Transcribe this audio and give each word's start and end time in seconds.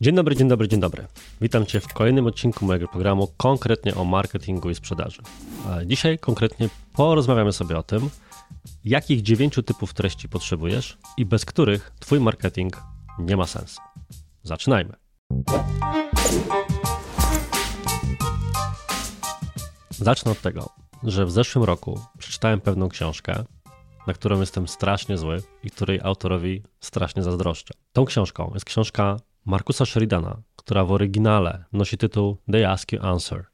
Dzień 0.00 0.14
dobry, 0.14 0.36
dzień 0.36 0.48
dobry, 0.48 0.68
dzień 0.68 0.80
dobry. 0.80 1.06
Witam 1.40 1.66
Cię 1.66 1.80
w 1.80 1.92
kolejnym 1.92 2.26
odcinku 2.26 2.66
mojego 2.66 2.88
programu 2.88 3.28
konkretnie 3.36 3.94
o 3.94 4.04
marketingu 4.04 4.70
i 4.70 4.74
sprzedaży. 4.74 5.22
Dzisiaj 5.86 6.18
konkretnie 6.18 6.68
porozmawiamy 6.92 7.52
sobie 7.52 7.78
o 7.78 7.82
tym, 7.82 8.10
jakich 8.84 9.22
dziewięciu 9.22 9.62
typów 9.62 9.94
treści 9.94 10.28
potrzebujesz 10.28 10.98
i 11.16 11.26
bez 11.26 11.44
których 11.44 11.92
Twój 12.00 12.20
marketing 12.20 12.82
nie 13.18 13.36
ma 13.36 13.46
sensu. 13.46 13.80
Zaczynajmy. 14.42 14.94
Zacznę 19.90 20.32
od 20.32 20.40
tego, 20.40 20.68
że 21.02 21.26
w 21.26 21.30
zeszłym 21.30 21.64
roku 21.64 22.00
przeczytałem 22.18 22.60
pewną 22.60 22.88
książkę, 22.88 23.44
na 24.06 24.14
którą 24.14 24.40
jestem 24.40 24.68
strasznie 24.68 25.18
zły 25.18 25.42
i 25.62 25.70
której 25.70 26.00
autorowi 26.02 26.62
strasznie 26.80 27.22
zazdroszczę. 27.22 27.74
Tą 27.92 28.04
książką 28.04 28.50
jest 28.54 28.66
książka 28.66 29.16
Markusa 29.48 29.86
Sheridana, 29.86 30.42
która 30.56 30.84
w 30.84 30.92
oryginale 30.92 31.64
nosi 31.72 31.98
tytuł 31.98 32.36
They 32.52 32.68
Ask 32.68 32.92
You 32.92 32.98
Answer. 33.02 33.44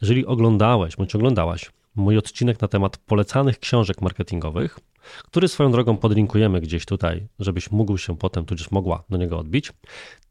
Jeżeli 0.00 0.26
oglądałeś 0.26 0.96
bądź 0.96 1.14
oglądałaś 1.14 1.70
mój 1.94 2.18
odcinek 2.18 2.60
na 2.60 2.68
temat 2.68 2.96
polecanych 2.96 3.58
książek 3.58 4.02
marketingowych, 4.02 4.78
który 5.24 5.48
swoją 5.48 5.72
drogą 5.72 5.96
podlinkujemy 5.96 6.60
gdzieś 6.60 6.86
tutaj, 6.86 7.28
żebyś 7.38 7.70
mógł 7.70 7.98
się 7.98 8.16
potem, 8.16 8.44
tudzież 8.44 8.70
mogła 8.70 9.04
do 9.08 9.16
niego 9.16 9.38
odbić, 9.38 9.72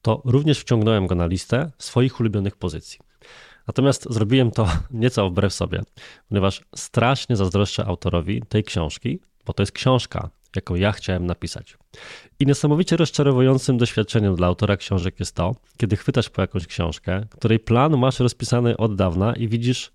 to 0.02 0.22
również 0.26 0.59
wciągnąłem 0.59 1.08
go 1.08 1.16
na 1.16 1.26
listę 1.26 1.72
swoich 1.78 2.20
ulubionych 2.20 2.56
pozycji. 2.56 3.00
Natomiast 3.68 4.08
zrobiłem 4.09 4.52
to 4.52 4.68
nieco 4.92 5.30
wbrew 5.30 5.54
sobie, 5.54 5.82
ponieważ 6.30 6.62
strasznie 6.76 7.36
zazdroszczę 7.36 7.86
autorowi 7.86 8.42
tej 8.50 8.64
książki, 8.64 9.20
bo 9.45 9.54
to 9.54 9.64
jest 9.64 9.72
książka, 9.72 10.30
jaką 10.55 10.76
ja 10.76 10.91
chciałem 10.91 11.26
napisać. 11.26 11.77
I 12.40 12.45
niesamowicie 12.45 12.98
rozczarowującym 12.98 13.77
doświadczeniem 13.77 14.36
dla 14.36 14.48
autora 14.48 14.78
książek 14.78 15.20
jest 15.20 15.36
to, 15.36 15.55
kiedy 15.78 15.95
chwytasz 15.95 16.30
po 16.30 16.41
jakąś 16.41 16.68
książkę, 16.68 17.26
której 17.30 17.59
plan 17.59 17.98
masz 17.98 18.20
rozpisany 18.20 18.78
od 18.78 18.95
dawna 18.95 19.36
i 19.36 19.48
widzisz, 19.48 19.92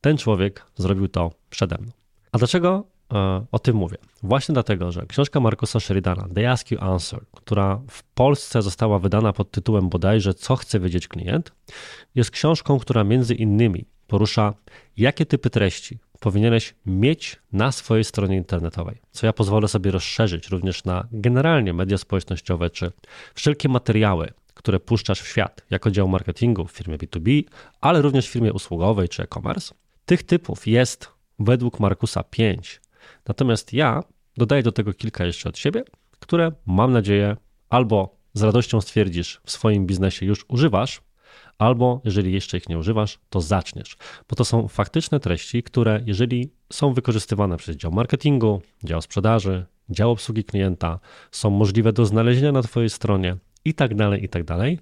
ten 0.00 0.18
człowiek 0.18 0.66
zrobił 0.76 1.08
to 1.08 1.30
przede 1.50 1.78
mną. 1.78 1.92
A 2.32 2.38
dlaczego 2.38 2.84
e, 3.12 3.44
o 3.52 3.58
tym 3.58 3.76
mówię? 3.76 3.96
Właśnie 4.22 4.52
dlatego, 4.52 4.92
że 4.92 5.06
książka 5.06 5.40
Markusa 5.40 5.80
Sheridana, 5.80 6.28
They 6.34 6.50
Ask 6.50 6.70
You 6.70 6.78
Answer, 6.80 7.20
która 7.32 7.80
w 7.90 8.02
Polsce 8.02 8.62
została 8.62 8.98
wydana 8.98 9.32
pod 9.32 9.50
tytułem 9.50 9.88
bodajże 9.88 10.34
Co 10.34 10.56
chce 10.56 10.80
wiedzieć 10.80 11.08
klient, 11.08 11.52
jest 12.14 12.30
książką, 12.30 12.78
która 12.78 13.04
między 13.04 13.34
innymi 13.34 13.84
porusza, 14.06 14.54
jakie 14.96 15.26
typy 15.26 15.50
treści 15.50 15.98
powinieneś 16.22 16.74
mieć 16.86 17.36
na 17.52 17.72
swojej 17.72 18.04
stronie 18.04 18.36
internetowej, 18.36 18.96
co 19.10 19.26
ja 19.26 19.32
pozwolę 19.32 19.68
sobie 19.68 19.90
rozszerzyć 19.90 20.48
również 20.48 20.84
na 20.84 21.06
generalnie 21.12 21.72
media 21.72 21.98
społecznościowe 21.98 22.70
czy 22.70 22.92
wszelkie 23.34 23.68
materiały, 23.68 24.32
które 24.54 24.80
puszczasz 24.80 25.20
w 25.20 25.28
świat 25.28 25.62
jako 25.70 25.90
dział 25.90 26.08
marketingu 26.08 26.64
w 26.64 26.72
firmie 26.72 26.98
B2B, 26.98 27.42
ale 27.80 28.02
również 28.02 28.28
w 28.28 28.32
firmie 28.32 28.52
usługowej 28.52 29.08
czy 29.08 29.22
e-commerce. 29.22 29.74
Tych 30.06 30.22
typów 30.22 30.66
jest 30.66 31.08
według 31.38 31.80
Markusa 31.80 32.22
5. 32.22 32.80
Natomiast 33.28 33.72
ja 33.72 34.02
dodaję 34.36 34.62
do 34.62 34.72
tego 34.72 34.94
kilka 34.94 35.24
jeszcze 35.24 35.48
od 35.48 35.58
siebie, 35.58 35.84
które 36.20 36.52
mam 36.66 36.92
nadzieję 36.92 37.36
albo 37.68 38.16
z 38.34 38.42
radością 38.42 38.80
stwierdzisz 38.80 39.40
w 39.44 39.50
swoim 39.50 39.86
biznesie 39.86 40.26
już 40.26 40.44
używasz, 40.48 41.00
albo 41.58 42.00
jeżeli 42.04 42.32
jeszcze 42.32 42.56
ich 42.56 42.68
nie 42.68 42.78
używasz, 42.78 43.18
to 43.30 43.40
zaczniesz, 43.40 43.96
bo 44.28 44.36
to 44.36 44.44
są 44.44 44.68
faktyczne 44.68 45.20
treści, 45.20 45.62
które 45.62 46.02
jeżeli 46.06 46.50
są 46.72 46.94
wykorzystywane 46.94 47.56
przez 47.56 47.76
dział 47.76 47.92
marketingu, 47.92 48.62
dział 48.84 49.02
sprzedaży, 49.02 49.66
dział 49.88 50.10
obsługi 50.10 50.44
klienta, 50.44 51.00
są 51.30 51.50
możliwe 51.50 51.92
do 51.92 52.06
znalezienia 52.06 52.52
na 52.52 52.62
Twojej 52.62 52.90
stronie 52.90 53.36
i 53.64 53.74
tak 53.74 53.94
dalej, 53.94 54.24
i 54.24 54.28
tak 54.28 54.44
dalej, 54.44 54.78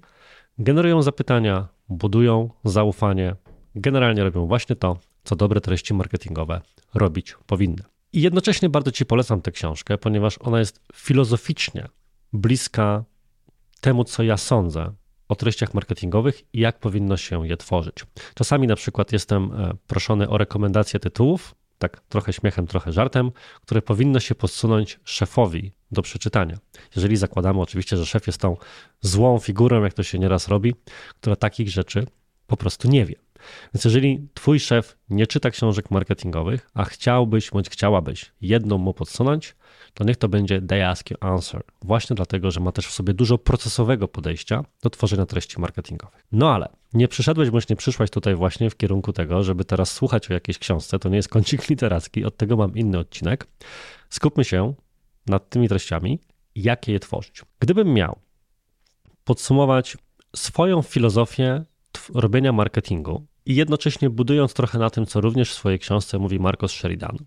generują 0.59 1.01
zapytania, 1.01 1.67
budują 1.89 2.49
zaufanie, 2.63 3.35
generalnie 3.75 4.23
robią 4.23 4.45
właśnie 4.47 4.75
to, 4.75 4.97
co 5.23 5.35
dobre 5.35 5.61
treści 5.61 5.93
marketingowe 5.93 6.61
robić 6.93 7.35
powinny. 7.45 7.83
I 8.13 8.21
jednocześnie 8.21 8.69
bardzo 8.69 8.91
Ci 8.91 9.05
polecam 9.05 9.41
tę 9.41 9.51
książkę, 9.51 9.97
ponieważ 9.97 10.37
ona 10.39 10.59
jest 10.59 10.81
filozoficznie 10.93 11.87
bliska 12.33 13.03
temu, 13.81 14.03
co 14.03 14.23
ja 14.23 14.37
sądzę 14.37 14.93
o 15.31 15.35
treściach 15.35 15.73
marketingowych 15.73 16.41
i 16.53 16.59
jak 16.59 16.79
powinno 16.79 17.17
się 17.17 17.47
je 17.47 17.57
tworzyć. 17.57 17.95
Czasami 18.35 18.67
na 18.67 18.75
przykład 18.75 19.11
jestem 19.11 19.51
e, 19.51 19.73
proszony 19.87 20.29
o 20.29 20.37
rekomendacje 20.37 20.99
tytułów, 20.99 21.55
tak 21.77 22.01
trochę 22.09 22.33
śmiechem, 22.33 22.67
trochę 22.67 22.91
żartem, 22.91 23.31
które 23.61 23.81
powinno 23.81 24.19
się 24.19 24.35
podsunąć 24.35 24.99
szefowi 25.03 25.71
do 25.91 26.01
przeczytania. 26.01 26.57
Jeżeli 26.95 27.17
zakładamy 27.17 27.61
oczywiście, 27.61 27.97
że 27.97 28.05
szef 28.05 28.27
jest 28.27 28.41
tą 28.41 28.57
złą 29.01 29.39
figurą, 29.39 29.83
jak 29.83 29.93
to 29.93 30.03
się 30.03 30.19
nieraz 30.19 30.47
robi, 30.47 30.75
która 31.19 31.35
takich 31.35 31.69
rzeczy 31.69 32.07
po 32.47 32.57
prostu 32.57 32.87
nie 32.87 33.05
wie. 33.05 33.15
Więc 33.73 33.85
jeżeli 33.85 34.27
twój 34.33 34.59
szef 34.59 34.97
nie 35.09 35.27
czyta 35.27 35.49
książek 35.49 35.91
marketingowych, 35.91 36.69
a 36.73 36.83
chciałbyś 36.83 37.51
bądź 37.51 37.69
chciałabyś 37.69 38.31
jedną 38.41 38.77
mu 38.77 38.93
podsunąć, 38.93 39.55
to 39.93 40.03
niech 40.03 40.17
to 40.17 40.29
będzie 40.29 40.61
They 40.61 40.87
Ask 40.87 41.11
You 41.11 41.17
Answer. 41.19 41.61
Właśnie 41.81 42.15
dlatego, 42.15 42.51
że 42.51 42.59
ma 42.59 42.71
też 42.71 42.87
w 42.87 42.91
sobie 42.91 43.13
dużo 43.13 43.37
procesowego 43.37 44.07
podejścia 44.07 44.63
do 44.83 44.89
tworzenia 44.89 45.25
treści 45.25 45.61
marketingowych. 45.61 46.25
No 46.31 46.53
ale 46.53 46.69
nie 46.93 47.07
przyszedłeś 47.07 47.49
bądź 47.49 47.69
nie 47.69 47.75
przyszłaś 47.75 48.09
tutaj 48.09 48.35
właśnie 48.35 48.69
w 48.69 48.77
kierunku 48.77 49.13
tego, 49.13 49.43
żeby 49.43 49.65
teraz 49.65 49.91
słuchać 49.91 50.31
o 50.31 50.33
jakiejś 50.33 50.57
książce, 50.57 50.99
to 50.99 51.09
nie 51.09 51.15
jest 51.15 51.29
kącik 51.29 51.69
literacki, 51.69 52.25
od 52.25 52.37
tego 52.37 52.57
mam 52.57 52.75
inny 52.75 52.99
odcinek. 52.99 53.47
Skupmy 54.09 54.43
się 54.43 54.73
nad 55.27 55.49
tymi 55.49 55.69
treściami, 55.69 56.19
jakie 56.55 56.91
je 56.91 56.99
tworzyć. 56.99 57.41
Gdybym 57.59 57.93
miał 57.93 58.19
podsumować 59.23 59.97
swoją 60.35 60.81
filozofię 60.81 61.65
robienia 62.13 62.51
marketingu 62.51 63.25
i 63.45 63.55
jednocześnie 63.55 64.09
budując 64.09 64.53
trochę 64.53 64.79
na 64.79 64.89
tym, 64.89 65.05
co 65.05 65.21
również 65.21 65.51
w 65.51 65.53
swojej 65.53 65.79
książce 65.79 66.19
mówi 66.19 66.39
Marcos 66.39 66.71
Sheridan, 66.71 67.17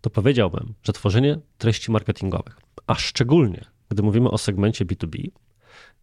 to 0.00 0.10
powiedziałbym, 0.10 0.74
że 0.82 0.92
tworzenie 0.92 1.38
treści 1.58 1.90
marketingowych, 1.90 2.60
a 2.86 2.94
szczególnie 2.94 3.64
gdy 3.88 4.02
mówimy 4.02 4.30
o 4.30 4.38
segmencie 4.38 4.84
B2B, 4.84 5.30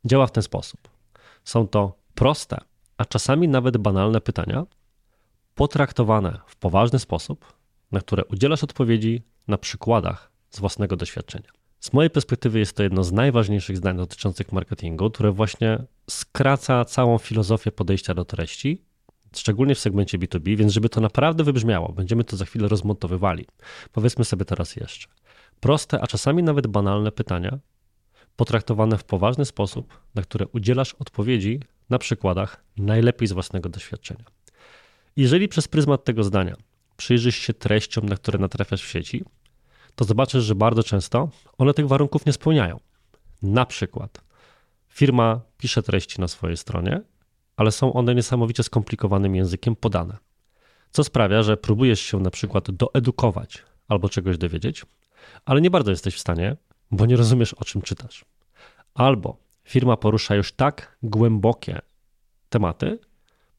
działa 0.06 0.28
w 0.28 0.32
ten 0.32 0.44
sposób. 0.44 0.90
Są 1.44 1.68
to 1.68 1.98
proste, 2.16 2.58
a 2.98 3.06
czasami 3.06 3.48
nawet 3.48 3.78
banalne 3.78 4.22
pytania, 4.22 4.66
potraktowane 5.56 6.40
w 6.48 6.56
poważny 6.56 7.00
sposób, 7.00 7.54
na 7.92 8.00
które 8.00 8.26
udzielasz 8.26 8.64
odpowiedzi 8.64 9.24
na 9.48 9.58
przykładach 9.58 10.32
z 10.50 10.60
własnego 10.60 10.96
doświadczenia. 10.96 11.50
Z 11.80 11.94
mojej 11.94 12.10
perspektywy 12.10 12.60
jest 12.60 12.78
to 12.78 12.84
jedno 12.84 13.04
z 13.04 13.12
najważniejszych 13.12 13.78
zdań 13.78 13.98
dotyczących 13.98 14.52
marketingu, 14.52 15.12
które 15.12 15.32
właśnie 15.32 15.84
skraca 16.10 16.86
całą 16.86 17.18
filozofię 17.18 17.72
podejścia 17.72 18.14
do 18.14 18.26
treści, 18.26 18.85
szczególnie 19.40 19.76
w 19.76 19.80
segmencie 19.80 20.20
B2B, 20.20 20.58
więc 20.58 20.72
żeby 20.74 20.90
to 20.90 21.02
naprawdę 21.02 21.44
wybrzmiało, 21.44 21.92
będziemy 21.92 22.24
to 22.24 22.38
za 22.38 22.46
chwilę 22.46 22.68
rozmontowywali. 22.68 23.46
Powiedzmy 23.92 24.26
sobie 24.26 24.46
teraz 24.46 24.76
jeszcze. 24.76 25.08
Proste, 25.60 26.02
a 26.02 26.08
czasami 26.08 26.44
nawet 26.44 26.68
banalne 26.68 27.12
pytania, 27.12 27.60
potraktowane 28.36 28.98
w 28.98 29.04
poważny 29.04 29.46
sposób, 29.46 30.00
na 30.16 30.22
które 30.22 30.48
udzielasz 30.48 30.94
odpowiedzi 30.94 31.60
na 31.90 32.00
przykładach 32.00 32.64
najlepiej 32.78 33.28
z 33.28 33.32
własnego 33.32 33.70
doświadczenia. 33.70 34.26
Jeżeli 35.16 35.48
przez 35.48 35.68
pryzmat 35.68 36.04
tego 36.04 36.24
zdania 36.24 36.56
przyjrzysz 36.98 37.36
się 37.36 37.54
treściom, 37.54 38.10
na 38.10 38.16
które 38.16 38.40
natrafiasz 38.40 38.84
w 38.84 38.88
sieci, 38.88 39.24
to 39.96 40.06
zobaczysz, 40.06 40.44
że 40.44 40.56
bardzo 40.56 40.84
często 40.84 41.30
one 41.58 41.74
tych 41.74 41.88
warunków 41.88 42.26
nie 42.26 42.34
spełniają. 42.34 42.80
Na 43.42 43.66
przykład 43.66 44.22
firma 44.90 45.42
pisze 45.58 45.84
treści 45.84 46.22
na 46.22 46.28
swojej 46.28 46.58
stronie, 46.58 47.02
ale 47.58 47.72
są 47.72 47.94
one 47.94 48.16
niesamowicie 48.16 48.64
skomplikowanym 48.64 49.36
językiem 49.36 49.76
podane. 49.76 50.18
Co 50.92 51.04
sprawia, 51.04 51.44
że 51.44 51.58
próbujesz 51.58 52.00
się 52.00 52.20
na 52.20 52.30
przykład 52.30 52.72
doedukować 52.72 53.64
albo 53.88 54.10
czegoś 54.10 54.38
dowiedzieć, 54.38 54.86
ale 55.46 55.62
nie 55.62 55.70
bardzo 55.70 55.92
jesteś 55.92 56.16
w 56.16 56.20
stanie, 56.20 56.58
bo 56.92 57.06
nie 57.06 57.16
rozumiesz 57.16 57.54
o 57.54 57.66
czym 57.66 57.82
czytasz. 57.82 58.26
Albo 58.94 59.38
firma 59.64 59.98
porusza 59.98 60.36
już 60.36 60.52
tak 60.52 60.98
głębokie 61.04 61.80
tematy, 62.50 63.00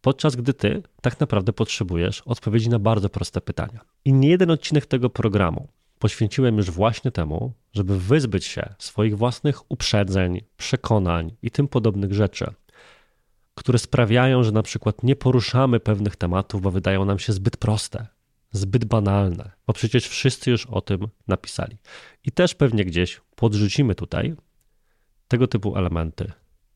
podczas 0.01 0.37
gdy 0.37 0.55
ty 0.55 0.83
tak 1.01 1.21
naprawdę 1.21 1.53
potrzebujesz 1.53 2.21
odpowiedzi 2.21 2.69
na 2.69 2.79
bardzo 2.79 3.09
proste 3.09 3.41
pytania. 3.41 3.81
I 4.05 4.13
nie 4.13 4.29
jeden 4.29 4.51
odcinek 4.51 4.87
tego 4.87 5.11
programu 5.11 5.69
poświęciłem 5.99 6.57
już 6.57 6.71
właśnie 6.71 7.11
temu, 7.11 7.53
żeby 7.73 7.99
wyzbyć 7.99 8.45
się 8.45 8.75
swoich 8.79 9.19
własnych 9.19 9.71
uprzedzeń, 9.71 10.41
przekonań 10.57 11.33
i 11.43 11.51
tym 11.51 11.69
podobnych 11.69 12.15
rzeczy, 12.15 12.47
które 13.57 13.79
sprawiają, 13.79 14.43
że 14.43 14.53
na 14.53 14.63
przykład 14.63 15.03
nie 15.03 15.17
poruszamy 15.17 15.81
pewnych 15.81 16.17
tematów, 16.17 16.63
bo 16.63 16.71
wydają 16.71 17.05
nam 17.05 17.19
się 17.19 17.33
zbyt 17.33 17.57
proste, 17.57 18.07
zbyt 18.53 18.85
banalne, 18.85 19.51
bo 19.67 19.73
przecież 19.73 20.09
wszyscy 20.09 20.51
już 20.51 20.67
o 20.67 20.81
tym 20.81 21.09
napisali. 21.29 21.77
I 22.25 22.33
też 22.33 22.55
pewnie 22.55 22.85
gdzieś 22.85 23.21
podrzucimy 23.37 23.95
tutaj 23.95 24.35
tego 25.29 25.47
typu 25.47 25.77
elementy 25.77 26.33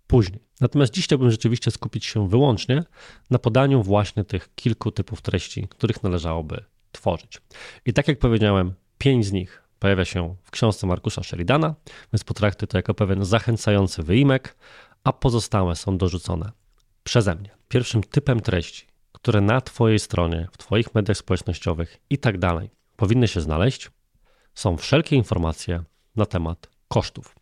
później. 0.06 0.40
Natomiast 0.60 0.92
dziś 0.92 1.04
chciałbym 1.04 1.30
rzeczywiście 1.30 1.70
skupić 1.70 2.04
się 2.04 2.28
wyłącznie 2.28 2.84
na 3.30 3.38
podaniu 3.38 3.82
właśnie 3.82 4.24
tych 4.24 4.54
kilku 4.54 4.90
typów 4.90 5.22
treści, 5.22 5.68
których 5.68 6.02
należałoby 6.02 6.64
tworzyć. 6.92 7.40
I 7.86 7.92
tak 7.92 8.08
jak 8.08 8.18
powiedziałem, 8.18 8.74
Pięć 8.98 9.26
z 9.26 9.32
nich 9.32 9.62
pojawia 9.78 10.04
się 10.04 10.36
w 10.42 10.50
książce 10.50 10.86
Markusza 10.86 11.22
Sheridana, 11.22 11.74
więc 12.12 12.24
potraktuję 12.24 12.66
to 12.66 12.78
jako 12.78 12.94
pewien 12.94 13.24
zachęcający 13.24 14.02
wyimek, 14.02 14.56
a 15.04 15.12
pozostałe 15.12 15.76
są 15.76 15.98
dorzucone 15.98 16.59
przeze 17.04 17.34
mnie. 17.34 17.50
Pierwszym 17.68 18.02
typem 18.02 18.40
treści, 18.40 18.86
które 19.12 19.40
na 19.40 19.60
Twojej 19.60 19.98
stronie, 19.98 20.48
w 20.52 20.58
Twoich 20.58 20.94
mediach 20.94 21.16
społecznościowych 21.16 22.00
i 22.10 22.18
tak 22.18 22.38
dalej 22.38 22.70
powinny 22.96 23.28
się 23.28 23.40
znaleźć, 23.40 23.90
są 24.54 24.76
wszelkie 24.76 25.16
informacje 25.16 25.82
na 26.16 26.26
temat 26.26 26.68
kosztów. 26.88 27.36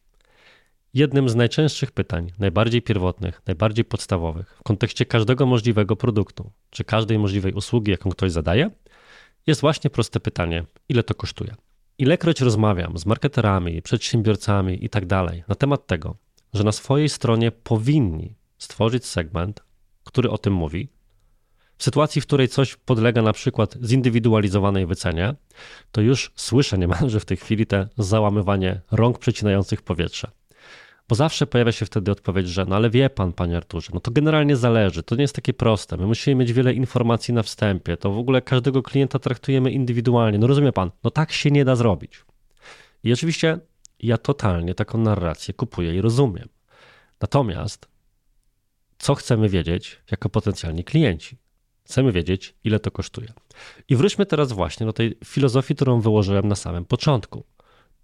Jednym 0.95 1.29
z 1.29 1.35
najczęstszych 1.35 1.93
pytań, 1.93 2.33
najbardziej 2.39 2.83
pierwotnych, 2.83 3.43
najbardziej 3.47 3.85
podstawowych 3.85 4.57
w 4.59 4.63
kontekście 4.63 5.07
każdego 5.07 5.47
możliwego 5.47 5.97
produktu 5.97 6.53
czy 6.71 6.85
każdej 6.85 7.19
możliwej 7.19 7.53
usługi, 7.53 7.91
jaką 7.91 8.11
ktoś 8.11 8.33
zadaje, 8.33 8.71
jest 9.47 9.61
właśnie 9.61 9.91
proste 9.91 10.21
pytanie: 10.21 10.65
ile 10.89 11.03
to 11.03 11.15
kosztuje? 11.15 11.55
Ilekroć 11.99 12.41
rozmawiam 12.41 12.99
z 12.99 13.07
marketerami, 13.07 13.83
przedsiębiorcami 13.83 14.85
i 14.85 14.89
tak 14.89 15.05
na 15.49 15.55
temat 15.55 15.87
tego, 15.87 16.17
że 16.55 16.65
na 16.65 16.73
swojej 16.73 17.09
stronie 17.09 17.51
powinni 17.53 18.35
stworzyć 18.59 19.07
segment, 19.07 19.63
który 20.05 20.31
o 20.31 20.39
tym 20.39 20.53
mówi, 20.53 20.89
w 21.79 21.85
sytuacji, 21.85 22.21
w 22.21 22.27
której 22.27 22.49
coś 22.49 22.77
podlega 22.77 23.23
na 23.23 23.33
przykład 23.33 23.77
zindywidualizowanej 23.83 24.87
wycenie, 24.87 25.35
to 25.93 26.01
już 26.01 26.33
słyszę 26.37 26.79
niemalże 26.79 27.21
w 27.21 27.25
tej 27.25 27.37
chwili 27.37 27.67
te 27.67 27.89
załamywanie 27.99 28.81
rąk 28.91 29.19
przecinających 29.19 29.83
powietrze. 29.83 30.31
Bo 31.09 31.15
zawsze 31.15 31.47
pojawia 31.47 31.73
się 31.73 31.87
wtedy 31.87 32.11
odpowiedź, 32.11 32.49
że 32.49 32.65
no 32.65 32.77
ale 32.77 32.91
wie 32.91 33.11
pan, 33.11 33.33
panie 33.33 33.57
Arturze, 33.57 33.91
no 33.95 34.01
to 34.01 34.11
generalnie 34.11 34.57
zależy, 34.57 35.03
to 35.03 35.15
nie 35.15 35.23
jest 35.23 35.35
takie 35.35 35.53
proste. 35.53 35.97
My 35.97 36.07
musimy 36.07 36.37
mieć 36.37 36.53
wiele 36.53 36.75
informacji 36.75 37.35
na 37.35 37.43
wstępie, 37.43 37.97
to 37.97 38.11
w 38.11 38.19
ogóle 38.19 38.43
każdego 38.43 38.83
klienta 38.83 39.19
traktujemy 39.19 39.71
indywidualnie. 39.71 40.39
No 40.39 40.47
rozumie 40.47 40.73
pan, 40.73 40.91
no 41.05 41.11
tak 41.11 41.33
się 41.33 41.51
nie 41.51 41.65
da 41.65 41.77
zrobić. 41.77 42.25
I 43.05 43.13
oczywiście 43.13 43.59
ja 44.01 44.19
totalnie 44.19 44.75
taką 44.75 44.99
narrację 44.99 45.55
kupuję 45.55 45.95
i 45.95 46.01
rozumiem. 46.01 46.49
Natomiast 47.21 47.89
co 48.99 49.15
chcemy 49.15 49.49
wiedzieć 49.49 50.03
jako 50.11 50.29
potencjalni 50.29 50.85
klienci? 50.85 51.37
Chcemy 51.85 52.13
wiedzieć, 52.13 52.55
ile 52.65 52.81
to 52.81 52.91
kosztuje. 52.91 53.33
I 53.89 53.97
wróćmy 53.97 54.27
teraz 54.27 54.53
właśnie 54.53 54.87
do 54.87 54.93
tej 54.93 55.19
filozofii, 55.25 55.75
którą 55.75 56.01
wyłożyłem 56.01 56.49
na 56.49 56.57
samym 56.57 56.85
początku. 56.85 57.45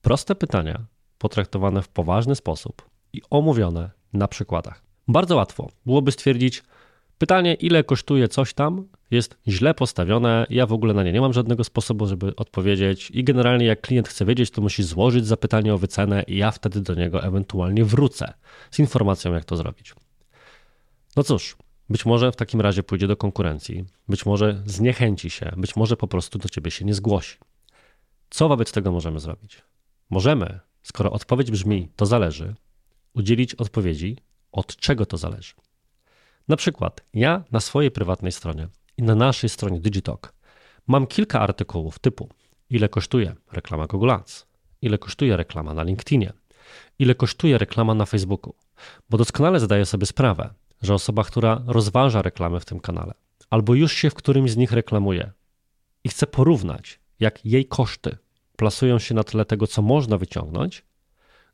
Proste 0.02 0.35
pytania, 0.35 0.85
potraktowane 1.19 1.82
w 1.82 1.88
poważny 1.88 2.35
sposób 2.35 2.91
i 3.12 3.23
omówione 3.31 3.91
na 4.12 4.29
przykładach. 4.29 4.82
Bardzo 5.08 5.37
łatwo 5.37 5.70
byłoby 5.87 6.12
stwierdzić, 6.12 6.62
pytanie, 7.19 7.55
ile 7.55 7.85
kosztuje 7.85 8.29
coś 8.29 8.55
tam, 8.55 8.88
jest 9.11 9.38
źle 9.49 9.75
postawione, 9.75 10.47
ja 10.50 10.67
w 10.67 10.73
ogóle 10.73 10.94
na 10.94 11.02
nie 11.02 11.12
nie 11.12 11.20
mam 11.20 11.32
żadnego 11.32 11.64
sposobu, 11.64 12.06
żeby 12.06 12.37
odpowiedzieć 12.37 13.11
i 13.11 13.25
generalnie 13.25 13.67
jak 13.67 13.81
klient 13.81 14.08
chce 14.08 14.25
wiedzieć, 14.25 14.50
to 14.50 14.62
musi 14.62 14.82
złożyć 14.82 15.26
zapytanie 15.26 15.75
o 15.75 15.79
wycenę 15.79 16.23
i 16.23 16.37
ja 16.37 16.50
wtedy 16.50 16.81
do 16.81 16.94
niego 16.94 17.23
ewentualnie 17.23 17.85
wrócę 17.85 18.32
z 18.70 18.79
informacją, 18.79 19.32
jak 19.32 19.44
to 19.44 19.56
zrobić. 19.56 19.94
No 21.16 21.22
cóż, 21.22 21.56
być 21.90 22.06
może 22.06 22.32
w 22.32 22.37
takim 22.37 22.61
razie 22.61 22.82
pójdzie 22.82 23.06
do 23.06 23.16
konkurencji, 23.16 23.84
być 24.08 24.26
może 24.26 24.62
zniechęci 24.66 25.31
się, 25.31 25.52
być 25.56 25.76
może 25.76 25.96
po 25.96 26.08
prostu 26.08 26.38
do 26.38 26.49
ciebie 26.49 26.70
się 26.70 26.84
nie 26.84 26.94
zgłosi. 26.94 27.38
Co 28.31 28.49
wobec 28.49 28.72
tego 28.72 28.93
możemy 28.93 29.20
zrobić? 29.20 29.62
Możemy, 30.11 30.61
skoro 30.82 31.12
odpowiedź 31.12 31.50
brzmi 31.50 31.88
to 31.96 32.06
zależy, 32.06 32.55
udzielić 33.14 33.55
odpowiedzi, 33.55 34.16
od 34.52 34.76
czego 34.76 35.06
to 35.06 35.16
zależy. 35.16 35.55
Na 36.49 36.56
przykład, 36.56 37.00
ja 37.14 37.44
na 37.52 37.61
swojej 37.61 37.90
prywatnej 37.90 38.32
stronie 38.32 38.69
i 38.96 39.02
na 39.02 39.14
naszej 39.14 39.50
stronie 39.50 39.81
Digitalk 39.81 40.34
mam 40.87 41.06
kilka 41.06 41.40
artykułów 41.40 41.99
typu 41.99 42.28
ile 42.70 42.88
kosztuje 42.88 43.34
reklama 43.52 43.87
Google 43.87 44.11
Ads, 44.11 44.46
ile 44.82 44.99
kosztuje 44.99 45.37
reklama 45.37 45.75
na 45.75 45.82
LinkedInie, 45.82 46.32
ile 46.99 47.14
kosztuje 47.14 47.58
reklama 47.58 47.94
na 47.94 48.06
Facebooku, 48.06 48.55
bo 49.11 49.19
doskonale 49.19 49.61
zdaję 49.61 49.87
sobie 49.87 50.06
sprawę, 50.06 50.55
że 50.85 50.95
osoba, 50.95 51.25
która 51.25 51.63
rozważa 51.67 52.23
reklamę 52.23 52.61
w 52.61 52.65
tym 52.65 52.81
kanale, 52.81 53.15
albo 53.51 53.75
już 53.75 53.93
się 53.93 54.11
w 54.11 54.15
którymś 54.15 54.51
z 54.51 54.57
nich 54.57 54.73
reklamuje 54.73 55.33
i 56.05 56.09
chce 56.09 56.27
porównać, 56.27 57.01
jak 57.21 57.47
jej 57.47 57.67
koszty 57.67 58.17
plasują 58.57 58.99
się 58.99 59.15
na 59.15 59.25
tle 59.25 59.45
tego, 59.45 59.67
co 59.67 59.83
można 59.83 60.19
wyciągnąć, 60.19 60.85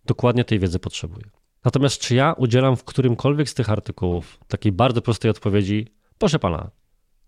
dokładnie 0.05 0.45
tej 0.45 0.59
wiedzy 0.59 0.79
potrzebuje. 0.79 1.31
Natomiast 1.65 2.01
czy 2.01 2.15
ja 2.15 2.33
udzielam 2.33 2.77
w 2.77 2.85
którymkolwiek 2.85 3.49
z 3.49 3.55
tych 3.55 3.71
artykułów 3.71 4.39
takiej 4.49 4.73
bardzo 4.73 5.03
prostej 5.03 5.31
odpowiedzi, 5.31 5.87
proszę 6.19 6.39
pana, 6.39 6.71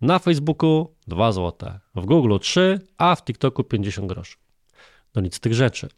na 0.01 0.19
Facebooku 0.19 0.95
2 1.07 1.33
zł, 1.33 1.71
w 1.95 2.05
Google 2.05 2.39
3, 2.39 2.81
a 2.99 3.15
w 3.15 3.25
TikToku 3.25 3.65
50 3.65 4.09
groszy. 4.09 4.37
No 5.15 5.23
nic 5.23 5.35
z 5.35 5.41
tych 5.41 5.55
rzeczy. 5.55 5.89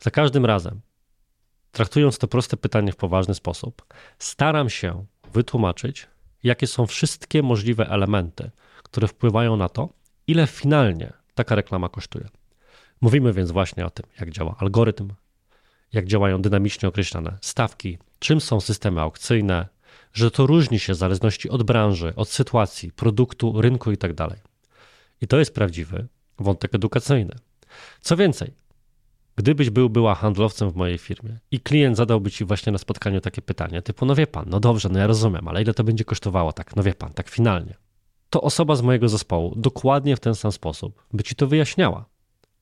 Za 0.00 0.10
każdym 0.10 0.46
razem, 0.46 0.80
traktując 1.72 2.18
to 2.18 2.28
proste 2.28 2.56
pytanie 2.56 2.92
w 2.92 2.96
poważny 2.96 3.34
sposób, 3.34 3.94
staram 4.18 4.70
się 4.70 5.06
wytłumaczyć, 5.32 6.06
jakie 6.42 6.66
są 6.66 6.86
wszystkie 6.86 7.42
możliwe 7.42 7.88
elementy, 7.88 8.50
które 8.82 9.08
wpływają 9.08 9.56
na 9.56 9.68
to, 9.68 9.88
ile 10.26 10.46
finalnie 10.46 11.12
taka 11.34 11.54
reklama 11.54 11.88
kosztuje. 11.88 12.28
Mówimy 13.00 13.32
więc 13.32 13.50
właśnie 13.50 13.86
o 13.86 13.90
tym, 13.90 14.06
jak 14.20 14.30
działa 14.30 14.56
algorytm, 14.58 15.12
jak 15.92 16.06
działają 16.06 16.42
dynamicznie 16.42 16.88
określane 16.88 17.38
stawki, 17.40 17.98
czym 18.18 18.40
są 18.40 18.60
systemy 18.60 19.00
aukcyjne, 19.00 19.68
że 20.12 20.30
to 20.30 20.46
różni 20.46 20.78
się 20.78 20.92
w 20.92 20.96
zależności 20.96 21.50
od 21.50 21.62
branży, 21.62 22.12
od 22.16 22.28
sytuacji, 22.28 22.92
produktu, 22.92 23.60
rynku 23.60 23.90
itd. 23.90 24.14
Tak 24.14 24.38
I 25.20 25.26
to 25.26 25.38
jest 25.38 25.54
prawdziwy 25.54 26.06
wątek 26.38 26.74
edukacyjny. 26.74 27.34
Co 28.00 28.16
więcej, 28.16 28.52
Gdybyś 29.38 29.70
był 29.70 29.90
była 29.90 30.14
handlowcem 30.14 30.70
w 30.70 30.76
mojej 30.76 30.98
firmie 30.98 31.38
i 31.50 31.60
klient 31.60 31.96
zadałby 31.96 32.30
ci 32.30 32.44
właśnie 32.44 32.72
na 32.72 32.78
spotkaniu 32.78 33.20
takie 33.20 33.42
pytanie, 33.42 33.82
typu, 33.82 34.06
no 34.06 34.14
wie 34.14 34.26
pan, 34.26 34.44
no 34.48 34.60
dobrze, 34.60 34.88
no 34.88 34.98
ja 34.98 35.06
rozumiem, 35.06 35.48
ale 35.48 35.62
ile 35.62 35.74
to 35.74 35.84
będzie 35.84 36.04
kosztowało 36.04 36.52
tak, 36.52 36.76
no 36.76 36.82
wie 36.82 36.94
pan, 36.94 37.12
tak 37.12 37.28
finalnie. 37.28 37.74
To 38.30 38.42
osoba 38.42 38.76
z 38.76 38.82
mojego 38.82 39.08
zespołu 39.08 39.54
dokładnie 39.56 40.16
w 40.16 40.20
ten 40.20 40.34
sam 40.34 40.52
sposób 40.52 41.04
by 41.12 41.22
ci 41.22 41.34
to 41.34 41.46
wyjaśniała, 41.46 42.04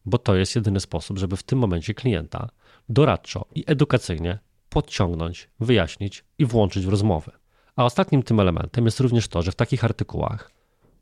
bo 0.05 0.19
to 0.19 0.35
jest 0.35 0.57
jedyny 0.57 0.81
sposób, 0.81 1.19
żeby 1.19 1.37
w 1.37 1.43
tym 1.43 1.59
momencie 1.59 1.95
klienta 1.95 2.49
doradczo 2.89 3.47
i 3.55 3.65
edukacyjnie 3.67 4.39
podciągnąć, 4.69 5.49
wyjaśnić 5.61 6.25
i 6.39 6.47
włączyć 6.47 6.87
w 6.87 6.89
rozmowę. 6.89 7.33
A 7.77 7.85
ostatnim 7.85 8.23
tym 8.23 8.41
elementem 8.41 8.85
jest 8.85 9.01
również 9.01 9.29
to, 9.29 9.43
że 9.43 9.53
w 9.53 9.57
takich 9.57 9.85
artykułach 9.85 10.51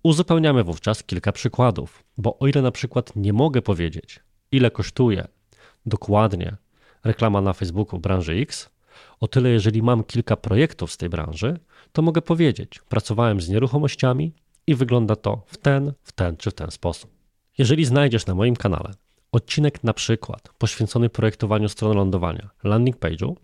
uzupełniamy 0.02 0.64
wówczas 0.64 1.02
kilka 1.02 1.32
przykładów, 1.32 2.04
bo 2.18 2.38
o 2.38 2.46
ile 2.46 2.62
na 2.62 2.70
przykład 2.70 3.16
nie 3.16 3.32
mogę 3.32 3.62
powiedzieć, 3.62 4.20
ile 4.52 4.70
kosztuje 4.70 5.28
dokładnie 5.86 6.56
reklama 7.04 7.40
na 7.40 7.52
Facebooku 7.52 8.00
branży 8.00 8.32
X, 8.32 8.70
o 9.20 9.28
tyle 9.28 9.48
jeżeli 9.48 9.82
mam 9.82 10.04
kilka 10.04 10.36
projektów 10.36 10.92
z 10.92 10.96
tej 10.96 11.08
branży, 11.08 11.58
to 11.92 12.02
mogę 12.02 12.22
powiedzieć, 12.22 12.81
pracowałem 12.88 13.40
z 13.40 13.48
nieruchomościami 13.48 14.32
i 14.67 14.74
wygląda 14.74 15.17
to 15.17 15.43
w 15.46 15.56
ten, 15.56 15.93
w 16.03 16.12
ten 16.12 16.36
czy 16.36 16.50
w 16.50 16.55
ten 16.55 16.70
sposób. 16.70 17.10
Jeżeli 17.58 17.84
znajdziesz 17.84 18.26
na 18.26 18.34
moim 18.34 18.56
kanale 18.56 18.94
odcinek 19.32 19.84
na 19.84 19.94
przykład 19.94 20.48
poświęcony 20.58 21.08
projektowaniu 21.08 21.69
strony 21.69 21.94
lądowania, 21.94 22.50
landing 22.64 22.96
page'u, 22.96 23.34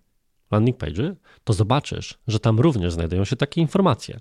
landing 0.51 0.79
page'y, 0.79 1.15
to 1.45 1.53
zobaczysz, 1.53 2.19
że 2.27 2.41
tam 2.41 2.61
również 2.61 2.93
znajdują 2.93 3.25
się 3.25 3.37
takie 3.37 3.61
informacje. 3.61 4.21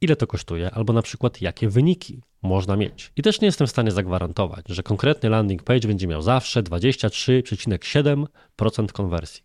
Ile 0.00 0.16
to 0.16 0.26
kosztuje, 0.26 0.70
albo 0.70 0.92
na 0.92 1.02
przykład 1.02 1.40
jakie 1.40 1.68
wyniki 1.68 2.22
można 2.42 2.76
mieć. 2.76 3.12
I 3.16 3.22
też 3.22 3.40
nie 3.40 3.46
jestem 3.46 3.66
w 3.66 3.70
stanie 3.70 3.90
zagwarantować, 3.90 4.64
że 4.68 4.82
konkretny 4.82 5.28
landing 5.28 5.62
page 5.62 5.88
będzie 5.88 6.06
miał 6.06 6.22
zawsze 6.22 6.62
23,7% 6.62 8.92
konwersji, 8.92 9.42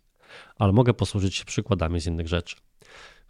ale 0.58 0.72
mogę 0.72 0.94
posłużyć 0.94 1.34
się 1.34 1.44
przykładami 1.44 2.00
z 2.00 2.06
innych 2.06 2.28
rzeczy. 2.28 2.56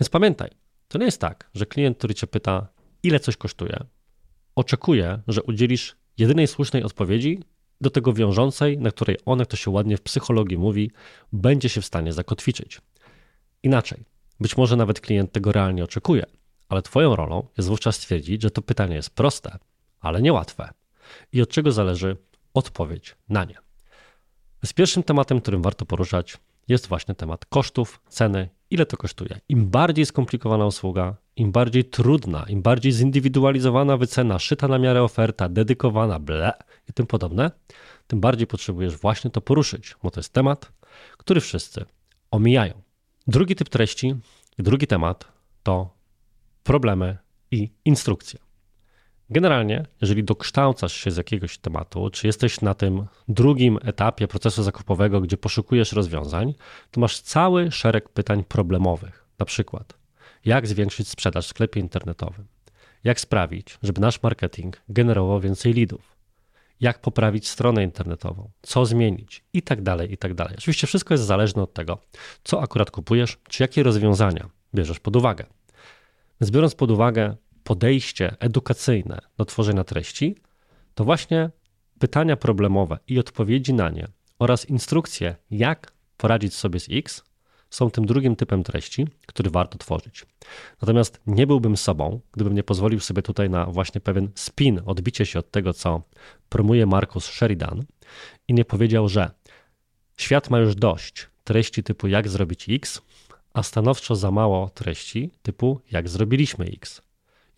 Więc 0.01 0.11
pamiętaj, 0.11 0.51
to 0.89 0.99
nie 0.99 1.05
jest 1.05 1.21
tak, 1.21 1.51
że 1.55 1.67
klient, 1.67 1.99
który 1.99 2.15
cię 2.15 2.27
pyta, 2.27 2.67
ile 3.03 3.21
coś 3.21 3.37
kosztuje, 3.37 3.85
oczekuje, 4.55 5.21
że 5.29 5.43
udzielisz 5.43 5.97
jedynej 6.19 6.47
słusznej 6.47 6.83
odpowiedzi, 6.83 7.43
do 7.81 7.91
tego 7.91 8.13
wiążącej, 8.13 8.79
na 8.79 8.91
której 8.91 9.17
on, 9.27 9.39
jak 9.39 9.49
to 9.49 9.57
się 9.57 9.71
ładnie 9.71 9.97
w 9.97 10.03
psychologii 10.03 10.59
mówi, 10.59 10.91
będzie 11.33 11.69
się 11.69 11.81
w 11.81 11.87
stanie 11.87 12.13
zakotwiczyć. 12.13 12.81
Inaczej, 13.63 14.05
być 14.41 14.57
może 14.57 14.77
nawet 14.77 15.01
klient 15.01 15.33
tego 15.33 15.53
realnie 15.53 15.85
oczekuje, 15.85 16.25
ale 16.69 16.83
Twoją 16.83 17.17
rolą 17.17 17.47
jest 17.57 17.69
wówczas 17.69 17.97
stwierdzić, 17.97 18.43
że 18.43 18.51
to 18.51 18.63
pytanie 18.63 18.95
jest 18.95 19.11
proste, 19.11 19.59
ale 20.01 20.23
niełatwe 20.23 20.73
i 21.33 21.43
od 21.43 21.49
czego 21.49 21.73
zależy 21.73 22.17
odpowiedź 22.55 23.17
na 23.29 23.45
nie. 23.45 23.57
Z 24.65 24.73
pierwszym 24.73 25.03
tematem, 25.03 25.41
którym 25.41 25.63
warto 25.63 25.87
poruszać, 25.87 26.39
jest 26.69 26.87
właśnie 26.87 27.15
temat 27.15 27.45
kosztów, 27.45 28.01
ceny, 28.09 28.49
ile 28.71 28.87
to 28.87 28.97
kosztuje. 28.97 29.41
Im 29.49 29.71
bardziej 29.71 30.07
skomplikowana 30.07 30.67
usługa, 30.67 31.17
im 31.37 31.53
bardziej 31.53 31.85
trudna, 31.85 32.45
im 32.49 32.63
bardziej 32.63 32.93
zindywidualizowana 32.93 33.97
wycena, 33.97 34.39
szyta 34.39 34.69
na 34.69 34.79
miarę 34.79 35.03
oferta, 35.03 35.49
dedykowana, 35.49 36.19
ble 36.19 36.53
i 36.89 36.93
tym 36.93 37.07
podobne, 37.07 37.51
tym 38.07 38.21
bardziej 38.21 38.47
potrzebujesz 38.47 38.97
właśnie 38.97 39.31
to 39.31 39.41
poruszyć, 39.41 39.97
bo 40.03 40.11
to 40.11 40.21
jest 40.21 40.33
temat, 40.33 40.73
który 41.19 41.41
wszyscy 41.41 41.85
omijają. 42.31 42.83
Drugi 43.27 43.57
typ 43.57 43.69
treści, 43.69 44.15
drugi 44.59 44.87
temat 44.87 45.25
to 45.63 45.94
problemy 46.65 47.17
i 47.51 47.71
instrukcje. 47.85 48.41
Generalnie, 49.31 49.87
jeżeli 50.01 50.25
dokształcasz 50.25 50.93
się 50.93 51.11
z 51.11 51.17
jakiegoś 51.17 51.59
tematu, 51.59 52.11
czy 52.11 52.27
jesteś 52.27 52.61
na 52.61 52.75
tym 52.75 53.07
drugim 53.29 53.79
etapie 53.83 54.29
procesu 54.29 54.63
zakupowego, 54.63 55.21
gdzie 55.21 55.37
poszukujesz 55.37 55.93
rozwiązań, 55.93 56.55
to 56.91 57.01
masz 57.01 57.21
cały 57.21 57.71
szereg 57.71 58.09
pytań 58.09 58.45
problemowych. 58.45 59.25
Na 59.39 59.47
przykład, 59.47 59.95
jak 60.45 60.67
zwiększyć 60.67 61.09
sprzedaż 61.09 61.47
w 61.47 61.49
sklepie 61.49 61.81
internetowym, 61.81 62.47
jak 63.05 63.21
sprawić, 63.21 63.79
żeby 63.83 64.01
nasz 64.01 64.23
marketing 64.23 64.83
generował 64.89 65.41
więcej 65.41 65.75
leadów, 65.75 66.17
jak 66.81 67.01
poprawić 67.01 67.49
stronę 67.49 67.85
internetową, 67.85 68.51
co 68.63 68.87
zmienić 68.87 69.45
i 69.53 69.63
tak 69.63 69.83
dalej, 69.83 70.13
i 70.13 70.17
tak 70.17 70.35
dalej. 70.35 70.55
Oczywiście 70.59 70.87
wszystko 70.87 71.15
jest 71.15 71.25
zależne 71.25 71.63
od 71.63 71.75
tego, 71.75 71.99
co 72.45 72.63
akurat 72.63 72.91
kupujesz, 72.91 73.39
czy 73.49 73.63
jakie 73.63 73.83
rozwiązania 73.83 74.49
bierzesz 74.75 75.01
pod 75.01 75.17
uwagę. 75.17 75.47
Więc 76.41 76.51
biorąc 76.51 76.75
pod 76.75 76.91
uwagę 76.91 77.37
podejście 77.65 78.37
edukacyjne 78.41 79.19
do 79.37 79.45
tworzenia 79.45 79.85
treści, 79.85 80.37
to 80.95 81.05
właśnie 81.05 81.51
pytania 81.99 82.37
problemowe 82.37 82.99
i 83.09 83.19
odpowiedzi 83.19 83.75
na 83.75 83.91
nie 83.91 84.09
oraz 84.39 84.71
instrukcje, 84.71 85.37
jak 85.51 85.93
poradzić 86.17 86.55
sobie 86.55 86.81
z 86.81 86.87
X, 86.91 87.25
są 87.71 87.91
tym 87.91 88.07
drugim 88.07 88.37
typem 88.37 88.63
treści, 88.63 89.07
który 89.27 89.51
warto 89.51 89.79
tworzyć. 89.79 90.27
Natomiast 90.83 91.21
nie 91.27 91.47
byłbym 91.47 91.77
sobą, 91.77 92.21
gdybym 92.33 92.55
nie 92.55 92.63
pozwolił 92.63 93.01
sobie 93.01 93.23
tutaj 93.23 93.51
na 93.51 93.67
właśnie 93.67 94.01
pewien 94.01 94.31
spin, 94.35 94.81
odbicie 94.87 95.27
się 95.27 95.39
od 95.39 95.51
tego, 95.51 95.73
co 95.73 96.03
promuje 96.49 96.87
Markus 96.87 97.25
Sheridan 97.25 97.85
i 98.49 98.55
nie 98.55 98.65
powiedział, 98.65 99.09
że 99.09 99.31
świat 100.17 100.51
ma 100.51 100.59
już 100.59 100.75
dość 100.75 101.29
treści 101.45 101.83
typu 101.83 102.09
jak 102.09 102.29
zrobić 102.29 102.67
X, 102.69 103.03
a 103.55 103.63
stanowczo 103.63 104.17
za 104.17 104.31
mało 104.31 104.69
treści 104.69 105.31
typu 105.43 105.81
jak 105.91 106.09
zrobiliśmy 106.09 106.65
X. 106.65 107.03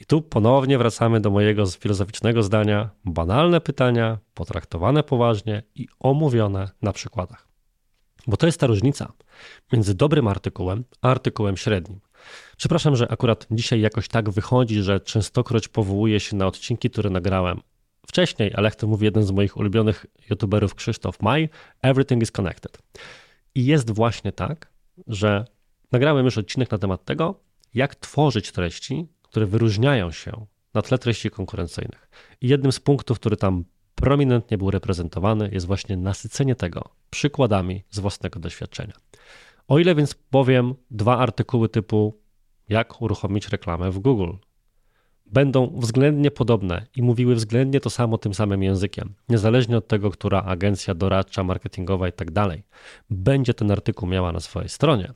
I 0.00 0.04
tu 0.06 0.22
ponownie 0.22 0.78
wracamy 0.78 1.20
do 1.20 1.30
mojego 1.30 1.66
filozoficznego 1.66 2.42
zdania: 2.42 2.90
banalne 3.04 3.60
pytania, 3.60 4.18
potraktowane 4.34 5.02
poważnie 5.02 5.62
i 5.74 5.88
omówione 6.00 6.70
na 6.82 6.92
przykładach. 6.92 7.48
Bo 8.26 8.36
to 8.36 8.46
jest 8.46 8.60
ta 8.60 8.66
różnica 8.66 9.12
między 9.72 9.94
dobrym 9.94 10.28
artykułem 10.28 10.84
a 11.02 11.10
artykułem 11.10 11.56
średnim. 11.56 12.00
Przepraszam, 12.56 12.96
że 12.96 13.12
akurat 13.12 13.46
dzisiaj 13.50 13.80
jakoś 13.80 14.08
tak 14.08 14.30
wychodzi, 14.30 14.82
że 14.82 15.00
częstokroć 15.00 15.68
powołuję 15.68 16.20
się 16.20 16.36
na 16.36 16.46
odcinki, 16.46 16.90
które 16.90 17.10
nagrałem 17.10 17.60
wcześniej, 18.06 18.52
ale 18.54 18.64
jak 18.64 18.74
to 18.74 18.86
mówi 18.86 19.04
jeden 19.04 19.22
z 19.22 19.30
moich 19.30 19.56
ulubionych 19.56 20.06
youtuberów 20.30 20.74
Krzysztof 20.74 21.22
Maj, 21.22 21.48
everything 21.82 22.22
is 22.22 22.30
connected. 22.30 22.78
I 23.54 23.64
jest 23.64 23.90
właśnie 23.90 24.32
tak, 24.32 24.72
że 25.06 25.44
nagrałem 25.92 26.24
już 26.24 26.38
odcinek 26.38 26.70
na 26.70 26.78
temat 26.78 27.04
tego, 27.04 27.40
jak 27.74 27.94
tworzyć 27.94 28.52
treści, 28.52 29.06
które 29.22 29.46
wyróżniają 29.46 30.10
się 30.10 30.46
na 30.74 30.82
tle 30.82 30.98
treści 30.98 31.30
konkurencyjnych. 31.30 32.10
I 32.40 32.48
jednym 32.48 32.72
z 32.72 32.80
punktów, 32.80 33.20
który 33.20 33.36
tam 33.36 33.64
prominentnie 33.94 34.58
był 34.58 34.70
reprezentowany, 34.70 35.50
jest 35.52 35.66
właśnie 35.66 35.96
nasycenie 35.96 36.54
tego 36.54 36.88
przykładami 37.10 37.82
z 37.90 37.98
własnego 37.98 38.40
doświadczenia. 38.40 38.94
O 39.68 39.78
ile 39.78 39.94
więc 39.94 40.14
powiem 40.14 40.74
dwa 40.90 41.18
artykuły 41.18 41.68
typu 41.68 42.20
jak 42.68 43.02
uruchomić 43.02 43.48
reklamę 43.48 43.90
w 43.90 43.98
Google, 43.98 44.32
będą 45.26 45.80
względnie 45.80 46.30
podobne 46.30 46.86
i 46.96 47.02
mówiły 47.02 47.34
względnie 47.34 47.80
to 47.80 47.90
samo 47.90 48.18
tym 48.18 48.34
samym 48.34 48.62
językiem, 48.62 49.14
niezależnie 49.28 49.76
od 49.76 49.88
tego, 49.88 50.10
która 50.10 50.42
agencja 50.42 50.94
doradcza, 50.94 51.44
marketingowa 51.44 52.08
i 52.08 52.12
tak 52.12 52.30
dalej 52.30 52.62
będzie 53.10 53.54
ten 53.54 53.70
artykuł 53.70 54.08
miała 54.08 54.32
na 54.32 54.40
swojej 54.40 54.68
stronie. 54.68 55.12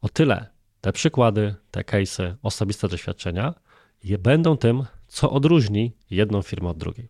O 0.00 0.08
tyle 0.08 0.46
te 0.80 0.92
przykłady, 0.92 1.54
te 1.70 1.80
case'y, 1.80 2.34
osobiste 2.42 2.88
doświadczenia 2.88 3.54
będą 4.18 4.56
tym, 4.56 4.84
co 5.08 5.30
odróżni 5.30 5.96
jedną 6.10 6.42
firmę 6.42 6.68
od 6.68 6.78
drugiej. 6.78 7.08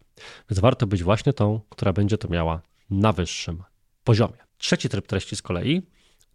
Więc 0.50 0.60
warto 0.60 0.86
być 0.86 1.02
właśnie 1.02 1.32
tą, 1.32 1.60
która 1.68 1.92
będzie 1.92 2.18
to 2.18 2.28
miała 2.28 2.60
na 2.90 3.12
wyższym 3.12 3.62
poziomie. 4.04 4.38
Trzeci 4.58 4.88
tryb 4.88 5.06
treści 5.06 5.36
z 5.36 5.42
kolei 5.42 5.82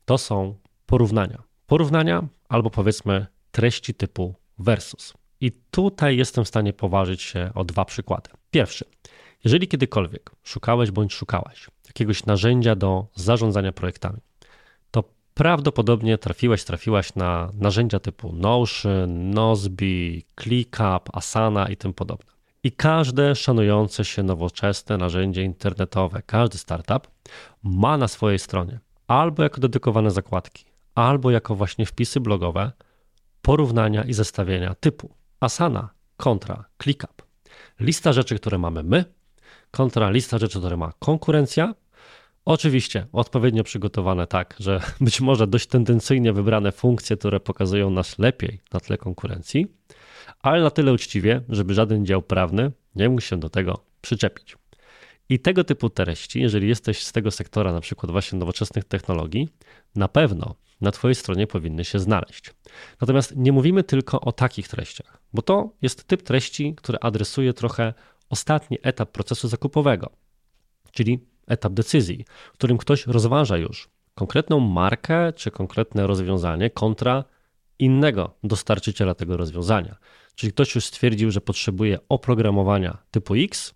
to 0.06 0.18
są 0.18 0.56
porównania. 0.86 1.44
Porównania 1.68 2.28
albo 2.50 2.70
powiedzmy 2.70 3.26
treści 3.52 3.94
typu 3.94 4.36
versus. 4.60 5.14
I 5.42 5.52
tutaj 5.52 6.18
jestem 6.18 6.46
w 6.46 6.48
stanie 6.48 6.74
poważyć 6.74 7.22
się 7.22 7.52
o 7.56 7.64
dwa 7.64 7.86
przykłady. 7.86 8.30
Pierwszy, 8.52 8.86
jeżeli 9.44 9.68
kiedykolwiek 9.68 10.32
szukałeś 10.44 10.92
bądź 10.92 11.14
szukałaś 11.14 11.68
jakiegoś 11.88 12.26
narzędzia 12.26 12.76
do 12.76 13.08
zarządzania 13.16 13.72
projektami, 13.72 14.20
prawdopodobnie 15.36 16.18
trafiłeś, 16.18 16.64
trafiłaś 16.64 17.16
na 17.16 17.50
narzędzia 17.54 18.00
typu 18.00 18.34
Notion, 18.34 19.30
Nozbe, 19.30 19.86
ClickUp, 20.42 21.10
Asana 21.14 21.70
i 21.70 21.78
tym 21.78 21.94
podobne. 21.94 22.32
I 22.64 22.72
każde 22.72 23.36
szanujące 23.36 24.06
się 24.06 24.24
nowoczesne 24.24 24.98
narzędzie 24.98 25.44
internetowe, 25.44 26.22
każdy 26.26 26.58
startup 26.58 27.08
ma 27.64 27.98
na 27.98 28.08
swojej 28.08 28.40
stronie 28.40 28.80
albo 29.08 29.44
jako 29.44 29.62
dedykowane 29.62 30.12
zakładki, 30.12 30.66
albo 30.96 31.32
jako 31.32 31.56
właśnie 31.56 31.86
wpisy 31.86 32.20
blogowe 32.20 32.72
porównania 33.42 34.04
i 34.04 34.14
zestawienia 34.14 34.76
typu 34.76 35.10
Asana 35.40 35.90
kontra 36.18 36.66
ClickUp. 36.84 37.26
Lista 37.80 38.14
rzeczy, 38.14 38.36
które 38.36 38.58
mamy 38.58 38.84
my, 38.84 39.06
kontra 39.72 40.10
lista 40.10 40.38
rzeczy, 40.38 40.60
które 40.60 40.78
ma 40.78 40.92
konkurencja. 41.00 41.74
Oczywiście 42.46 43.08
odpowiednio 43.12 43.64
przygotowane 43.64 44.28
tak, 44.28 44.56
że 44.60 44.82
być 45.02 45.22
może 45.22 45.48
dość 45.48 45.68
tendencyjnie 45.68 46.34
wybrane 46.34 46.72
funkcje, 46.72 47.18
które 47.18 47.40
pokazują 47.40 47.90
nas 47.90 48.20
lepiej 48.20 48.60
na 48.74 48.80
tle 48.80 48.98
konkurencji, 48.98 49.68
ale 50.42 50.62
na 50.62 50.72
tyle 50.72 50.94
uczciwie, 50.94 51.42
żeby 51.50 51.74
żaden 51.74 52.06
dział 52.06 52.22
prawny 52.22 52.72
nie 52.96 53.10
mógł 53.10 53.22
się 53.22 53.38
do 53.38 53.50
tego 53.50 53.86
przyczepić. 54.02 54.58
I 55.30 55.40
tego 55.40 55.64
typu 55.64 55.90
treści, 55.90 56.42
jeżeli 56.42 56.68
jesteś 56.68 57.04
z 57.04 57.12
tego 57.12 57.32
sektora, 57.32 57.74
na 57.74 57.82
przykład 57.82 58.12
właśnie 58.12 58.40
nowoczesnych 58.40 58.84
technologii, 58.84 59.50
na 59.96 60.08
pewno 60.08 60.56
na 60.82 60.92
Twojej 60.92 61.16
stronie 61.16 61.48
powinny 61.48 61.86
się 61.86 62.00
znaleźć. 62.00 62.54
Natomiast 63.02 63.36
nie 63.36 63.52
mówimy 63.52 63.84
tylko 63.84 64.22
o 64.22 64.32
takich 64.32 64.68
treściach, 64.68 65.20
bo 65.34 65.42
to 65.42 65.74
jest 65.82 66.04
typ 66.04 66.22
treści, 66.22 66.76
który 66.76 66.98
adresuje 67.02 67.54
trochę 67.54 67.94
ostatni 68.30 68.78
etap 68.84 69.12
procesu 69.12 69.48
zakupowego, 69.48 70.10
czyli 70.92 71.20
etap 71.48 71.74
decyzji, 71.74 72.26
w 72.54 72.58
którym 72.58 72.78
ktoś 72.78 73.08
rozważa 73.08 73.58
już 73.58 73.90
konkretną 74.16 74.60
markę 74.60 75.34
czy 75.34 75.52
konkretne 75.52 76.08
rozwiązanie 76.08 76.70
kontra 76.70 77.24
innego 77.80 78.34
dostarczyciela 78.44 79.16
tego 79.16 79.38
rozwiązania. 79.38 79.96
Czyli 80.36 80.54
ktoś 80.54 80.76
już 80.76 80.86
stwierdził, 80.86 81.32
że 81.32 81.42
potrzebuje 81.42 82.00
oprogramowania 82.10 82.98
typu 83.12 83.36
X, 83.36 83.74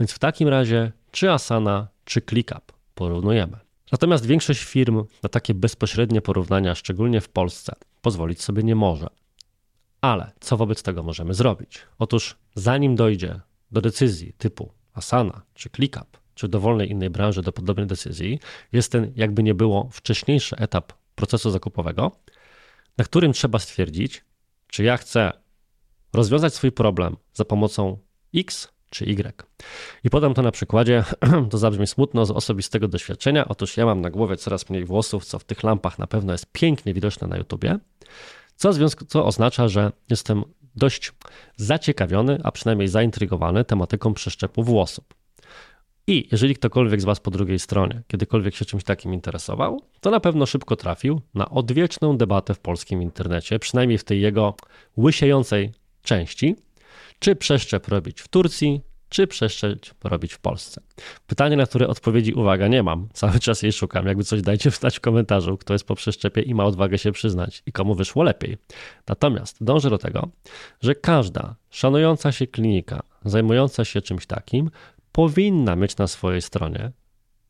więc 0.00 0.12
w 0.12 0.18
takim 0.18 0.48
razie 0.48 0.92
czy 1.10 1.30
Asana, 1.30 1.88
czy 2.04 2.22
ClickUp 2.22 2.72
porównujemy. 2.94 3.58
Natomiast 3.92 4.26
większość 4.26 4.62
firm 4.62 5.04
na 5.22 5.28
takie 5.28 5.54
bezpośrednie 5.54 6.20
porównania, 6.20 6.74
szczególnie 6.74 7.20
w 7.20 7.28
Polsce, 7.28 7.74
pozwolić 8.02 8.42
sobie 8.42 8.62
nie 8.62 8.74
może. 8.74 9.06
Ale 10.00 10.32
co 10.40 10.56
wobec 10.56 10.82
tego 10.82 11.02
możemy 11.02 11.34
zrobić? 11.34 11.80
Otóż 11.98 12.36
zanim 12.54 12.96
dojdzie 12.96 13.40
do 13.70 13.80
decyzji 13.80 14.32
typu 14.38 14.72
Asana 14.94 15.42
czy 15.54 15.70
ClickUp, 15.70 16.18
czy 16.36 16.48
dowolnej 16.48 16.90
innej 16.90 17.10
branży 17.10 17.42
do 17.42 17.52
podobnej 17.52 17.86
decyzji, 17.86 18.40
jest 18.72 18.92
ten 18.92 19.12
jakby 19.16 19.42
nie 19.42 19.54
było 19.54 19.88
wcześniejszy 19.92 20.56
etap 20.56 20.92
procesu 21.14 21.50
zakupowego, 21.50 22.12
na 22.98 23.04
którym 23.04 23.32
trzeba 23.32 23.58
stwierdzić, 23.58 24.24
czy 24.66 24.84
ja 24.84 24.96
chcę 24.96 25.32
rozwiązać 26.12 26.54
swój 26.54 26.72
problem 26.72 27.16
za 27.34 27.44
pomocą 27.44 27.98
X 28.34 28.68
czy 28.90 29.04
Y. 29.04 29.44
I 30.04 30.10
podam 30.10 30.34
to 30.34 30.42
na 30.42 30.50
przykładzie, 30.50 31.04
to 31.50 31.58
zabrzmi 31.58 31.86
smutno, 31.86 32.26
z 32.26 32.30
osobistego 32.30 32.88
doświadczenia. 32.88 33.48
Otóż 33.48 33.76
ja 33.76 33.86
mam 33.86 34.00
na 34.00 34.10
głowie 34.10 34.36
coraz 34.36 34.70
mniej 34.70 34.84
włosów, 34.84 35.24
co 35.24 35.38
w 35.38 35.44
tych 35.44 35.62
lampach 35.62 35.98
na 35.98 36.06
pewno 36.06 36.32
jest 36.32 36.52
pięknie 36.52 36.94
widoczne 36.94 37.28
na 37.28 37.36
YouTubie, 37.36 37.78
co, 38.56 38.72
związku, 38.72 39.04
co 39.04 39.24
oznacza, 39.24 39.68
że 39.68 39.92
jestem 40.10 40.44
dość 40.74 41.12
zaciekawiony, 41.56 42.38
a 42.44 42.52
przynajmniej 42.52 42.88
zaintrygowany 42.88 43.64
tematyką 43.64 44.14
przeszczepu 44.14 44.62
włosów. 44.62 45.04
I 46.08 46.28
jeżeli 46.32 46.54
ktokolwiek 46.54 47.00
z 47.00 47.04
Was 47.04 47.20
po 47.20 47.30
drugiej 47.30 47.58
stronie 47.58 48.02
kiedykolwiek 48.06 48.54
się 48.54 48.64
czymś 48.64 48.84
takim 48.84 49.14
interesował, 49.14 49.82
to 50.00 50.10
na 50.10 50.20
pewno 50.20 50.46
szybko 50.46 50.76
trafił 50.76 51.20
na 51.34 51.50
odwieczną 51.50 52.16
debatę 52.16 52.54
w 52.54 52.58
polskim 52.58 53.02
internecie, 53.02 53.58
przynajmniej 53.58 53.98
w 53.98 54.04
tej 54.04 54.20
jego 54.20 54.54
łysiejącej 54.98 55.72
części, 56.02 56.56
czy 57.18 57.36
przeszczep 57.36 57.88
robić 57.88 58.20
w 58.20 58.28
Turcji, 58.28 58.80
czy 59.08 59.26
przeszczep 59.26 60.04
robić 60.04 60.32
w 60.32 60.38
Polsce? 60.38 60.80
Pytanie, 61.26 61.56
na 61.56 61.66
które 61.66 61.88
odpowiedzi, 61.88 62.34
uwaga, 62.34 62.68
nie 62.68 62.82
mam. 62.82 63.08
Cały 63.12 63.38
czas 63.38 63.62
jej 63.62 63.72
szukam. 63.72 64.06
Jakby 64.06 64.24
coś 64.24 64.42
dajcie 64.42 64.70
wstać 64.70 64.96
w 64.96 65.00
komentarzu, 65.00 65.58
kto 65.58 65.72
jest 65.72 65.86
po 65.86 65.94
przeszczepie 65.94 66.42
i 66.42 66.54
ma 66.54 66.64
odwagę 66.64 66.98
się 66.98 67.12
przyznać 67.12 67.62
i 67.66 67.72
komu 67.72 67.94
wyszło 67.94 68.22
lepiej. 68.22 68.56
Natomiast 69.08 69.64
dążę 69.64 69.90
do 69.90 69.98
tego, 69.98 70.28
że 70.82 70.94
każda 70.94 71.56
szanująca 71.70 72.32
się 72.32 72.46
klinika, 72.46 73.02
zajmująca 73.24 73.84
się 73.84 74.02
czymś 74.02 74.26
takim, 74.26 74.70
powinna 75.16 75.76
mieć 75.76 75.96
na 75.96 76.06
swojej 76.06 76.42
stronie 76.42 76.92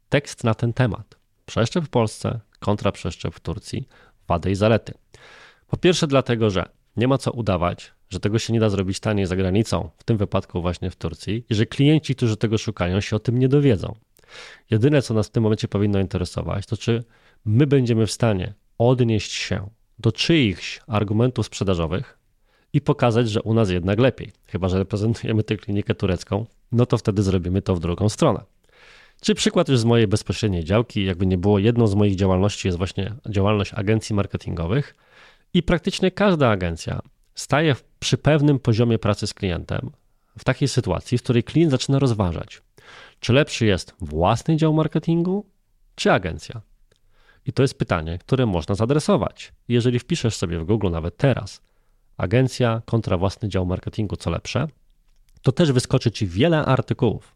tekst 0.09 0.45
na 0.45 0.55
ten 0.55 0.73
temat. 0.73 1.17
Przeszczep 1.47 1.85
w 1.85 1.89
Polsce 1.89 2.41
kontra 2.59 2.93
przeszczep 2.93 3.35
w 3.35 3.41
Turcji, 3.41 3.89
wady 4.29 4.51
i 4.51 4.55
zalety. 4.55 4.95
Po 5.67 5.77
pierwsze 5.77 6.07
dlatego, 6.07 6.51
że 6.51 6.69
nie 6.97 7.09
ma 7.09 7.19
co 7.19 7.33
udawać, 7.33 7.93
że 8.09 8.21
tego 8.21 8.39
się 8.39 8.53
nie 8.53 8.61
da 8.61 8.71
zrobić 8.71 9.01
taniej 9.01 9.27
za 9.27 9.37
granicą, 9.37 9.91
w 9.99 10.05
tym 10.05 10.17
wypadku 10.17 10.63
właśnie 10.63 10.91
w 10.91 10.97
Turcji, 10.97 11.45
i 11.51 11.55
że 11.55 11.67
klienci, 11.67 12.15
którzy 12.15 12.37
tego 12.37 12.59
szukają, 12.59 13.01
się 13.01 13.17
o 13.17 13.19
tym 13.19 13.39
nie 13.39 13.49
dowiedzą. 13.49 13.95
Jedyne, 14.71 15.03
co 15.03 15.15
nas 15.15 15.29
w 15.29 15.31
tym 15.31 15.43
momencie 15.43 15.69
powinno 15.69 16.01
interesować, 16.01 16.67
to 16.67 16.77
czy 16.77 17.05
my 17.45 17.67
będziemy 17.67 18.07
w 18.07 18.13
stanie 18.13 18.55
odnieść 18.79 19.33
się 19.33 19.71
do 19.99 20.13
czyichś 20.13 20.81
argumentów 20.87 21.47
sprzedażowych 21.47 22.19
i 22.73 22.81
pokazać, 22.81 23.31
że 23.31 23.43
u 23.43 23.55
nas 23.55 23.71
jednak 23.71 23.99
lepiej. 23.99 24.33
Chyba, 24.47 24.69
że 24.69 24.79
reprezentujemy 24.79 25.43
tę 25.43 25.57
klinikę 25.57 25.95
turecką, 25.95 26.47
no 26.73 26.87
to 26.87 26.99
wtedy 26.99 27.23
zrobimy 27.23 27.63
to 27.63 27.75
w 27.75 27.81
drugą 27.81 28.09
stronę. 28.09 28.41
Czy 29.21 29.35
przykład 29.35 29.69
już 29.69 29.79
z 29.79 29.85
mojej 29.85 30.07
bezpośredniej 30.07 30.65
działki, 30.65 31.05
jakby 31.05 31.27
nie 31.27 31.39
było, 31.39 31.59
jedną 31.59 31.87
z 31.87 31.95
moich 31.95 32.17
działalności 32.17 32.69
jest 32.69 32.79
właśnie 32.79 33.15
działalność 33.31 33.75
agencji 33.75 34.15
marketingowych 34.15 34.95
i 35.55 35.63
praktycznie 35.63 36.11
każda 36.11 36.51
agencja 36.51 37.01
staje 37.35 37.77
przy 37.99 38.19
pewnym 38.19 38.59
poziomie 38.59 38.99
pracy 38.99 39.27
z 39.27 39.35
klientem 39.35 39.91
w 40.39 40.45
takiej 40.45 40.69
sytuacji, 40.69 41.19
w 41.19 41.23
której 41.23 41.45
klient 41.45 41.71
zaczyna 41.71 41.99
rozważać, 41.99 42.63
czy 43.21 43.33
lepszy 43.33 43.67
jest 43.67 43.95
własny 44.01 44.57
dział 44.57 44.73
marketingu, 44.75 45.47
czy 45.95 46.13
agencja. 46.13 46.61
I 47.47 47.53
to 47.53 47.63
jest 47.63 47.79
pytanie, 47.79 48.19
które 48.19 48.47
można 48.47 48.75
zadresować. 48.75 49.53
Jeżeli 49.69 49.99
wpiszesz 49.99 50.37
sobie 50.37 50.59
w 50.59 50.65
Google 50.65 50.91
nawet 50.91 51.17
teraz 51.17 51.61
agencja 52.17 52.83
kontra 52.85 53.17
własny 53.17 53.49
dział 53.49 53.67
marketingu, 53.67 54.17
co 54.17 54.31
lepsze, 54.31 54.69
to 55.43 55.53
też 55.53 55.73
wyskoczy 55.73 56.11
ci 56.11 56.27
wiele 56.27 56.65
artykułów, 56.65 57.35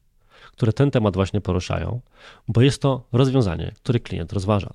które 0.52 0.72
ten 0.72 0.90
temat 0.90 1.14
właśnie 1.14 1.40
poruszają, 1.40 2.00
bo 2.48 2.60
jest 2.60 2.82
to 2.82 3.08
rozwiązanie, 3.12 3.72
które 3.76 4.00
klient 4.00 4.32
rozważa. 4.32 4.72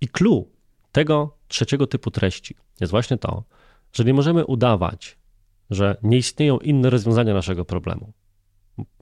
I 0.00 0.08
clue 0.08 0.48
tego 0.92 1.36
trzeciego 1.48 1.86
typu 1.86 2.10
treści 2.10 2.56
jest 2.80 2.90
właśnie 2.90 3.18
to, 3.18 3.44
że 3.92 4.04
nie 4.04 4.14
możemy 4.14 4.46
udawać, 4.46 5.18
że 5.70 5.96
nie 6.02 6.16
istnieją 6.16 6.58
inne 6.58 6.90
rozwiązania 6.90 7.34
naszego 7.34 7.64
problemu, 7.64 8.12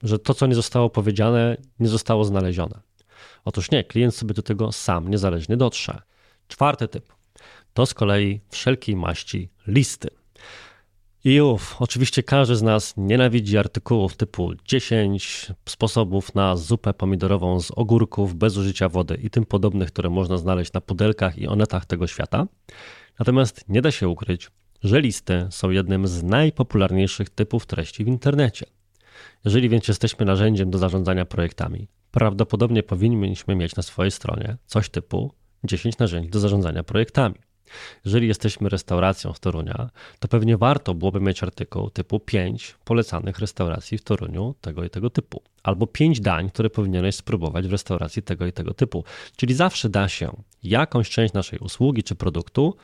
że 0.03 0.19
to, 0.19 0.33
co 0.33 0.47
nie 0.47 0.55
zostało 0.55 0.89
powiedziane, 0.89 1.57
nie 1.79 1.87
zostało 1.87 2.25
znalezione. 2.25 2.79
Otóż 3.45 3.71
nie, 3.71 3.83
klient 3.83 4.15
sobie 4.15 4.33
do 4.33 4.41
tego 4.41 4.71
sam 4.71 5.07
niezależnie 5.09 5.57
dotrze. 5.57 6.01
Czwarty 6.47 6.87
typ 6.87 7.13
to 7.73 7.85
z 7.85 7.93
kolei 7.93 8.41
wszelkiej 8.49 8.95
maści 8.95 9.49
listy. 9.67 10.09
I 11.27 11.41
uf, 11.41 11.75
oczywiście 11.79 12.23
każdy 12.23 12.55
z 12.55 12.61
nas 12.61 12.93
nienawidzi 12.97 13.57
artykułów 13.57 14.17
typu 14.17 14.51
10 14.65 15.51
sposobów 15.69 16.35
na 16.35 16.55
zupę 16.55 16.93
pomidorową 16.93 17.59
z 17.59 17.71
ogórków 17.71 18.35
bez 18.35 18.57
użycia 18.57 18.89
wody 18.89 19.15
i 19.23 19.29
tym 19.29 19.45
podobnych, 19.45 19.87
które 19.87 20.09
można 20.09 20.37
znaleźć 20.37 20.73
na 20.73 20.81
pudelkach 20.81 21.37
i 21.37 21.47
onetach 21.47 21.85
tego 21.85 22.07
świata. 22.07 22.47
Natomiast 23.19 23.65
nie 23.69 23.81
da 23.81 23.91
się 23.91 24.09
ukryć, 24.09 24.51
że 24.83 25.01
listy 25.01 25.47
są 25.49 25.69
jednym 25.69 26.07
z 26.07 26.23
najpopularniejszych 26.23 27.29
typów 27.29 27.65
treści 27.65 28.03
w 28.03 28.07
internecie. 28.07 28.65
Jeżeli 29.45 29.69
więc 29.69 29.87
jesteśmy 29.87 30.25
narzędziem 30.25 30.71
do 30.71 30.77
zarządzania 30.77 31.25
projektami, 31.25 31.87
prawdopodobnie 32.11 32.83
powinniśmy 32.83 33.55
mieć 33.55 33.75
na 33.75 33.83
swojej 33.83 34.11
stronie 34.11 34.57
coś 34.65 34.89
typu 34.89 35.31
10 35.63 35.97
narzędzi 35.97 36.29
do 36.29 36.39
zarządzania 36.39 36.83
projektami. 36.83 37.35
Jeżeli 38.05 38.27
jesteśmy 38.27 38.69
restauracją 38.69 39.33
z 39.33 39.39
Torunia, 39.39 39.89
to 40.19 40.27
pewnie 40.27 40.57
warto 40.57 40.93
byłoby 40.93 41.19
mieć 41.19 41.43
artykuł 41.43 41.89
typu 41.89 42.19
5 42.19 42.75
polecanych 42.83 43.39
restauracji 43.39 43.97
w 43.97 44.03
Toruniu 44.03 44.55
tego 44.61 44.83
i 44.83 44.89
tego 44.89 45.09
typu, 45.09 45.41
albo 45.63 45.87
5 45.87 46.19
dań, 46.19 46.49
które 46.49 46.69
powinieneś 46.69 47.15
spróbować 47.15 47.67
w 47.67 47.71
restauracji 47.71 48.23
tego 48.23 48.45
i 48.45 48.53
tego 48.53 48.73
typu. 48.73 49.03
Czyli 49.35 49.53
zawsze 49.53 49.89
da 49.89 50.07
się 50.07 50.43
jakąś 50.63 51.09
część 51.09 51.33
naszej 51.33 51.59
usługi 51.59 52.03
czy 52.03 52.15
produktu 52.15 52.75